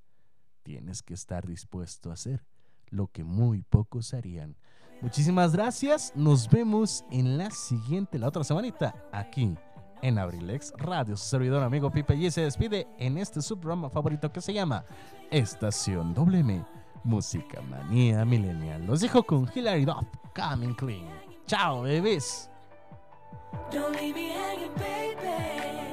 [0.62, 2.46] tienes que estar dispuesto a hacer
[2.90, 4.58] lo que muy pocos harían.
[5.02, 6.14] Muchísimas gracias.
[6.16, 9.58] Nos vemos en la siguiente, la otra semanita, aquí
[10.04, 11.18] en Abrilex Radio.
[11.18, 14.86] Su servidor amigo Pipe y se despide en este su programa favorito que se llama
[15.32, 18.86] Estación WM Música Manía Millennial.
[18.86, 20.06] Los dejo con Hilary Duff,
[20.36, 21.08] Coming Clean.
[21.46, 22.50] Chao, bebés.
[23.72, 25.93] Don't leave me hanging, baby.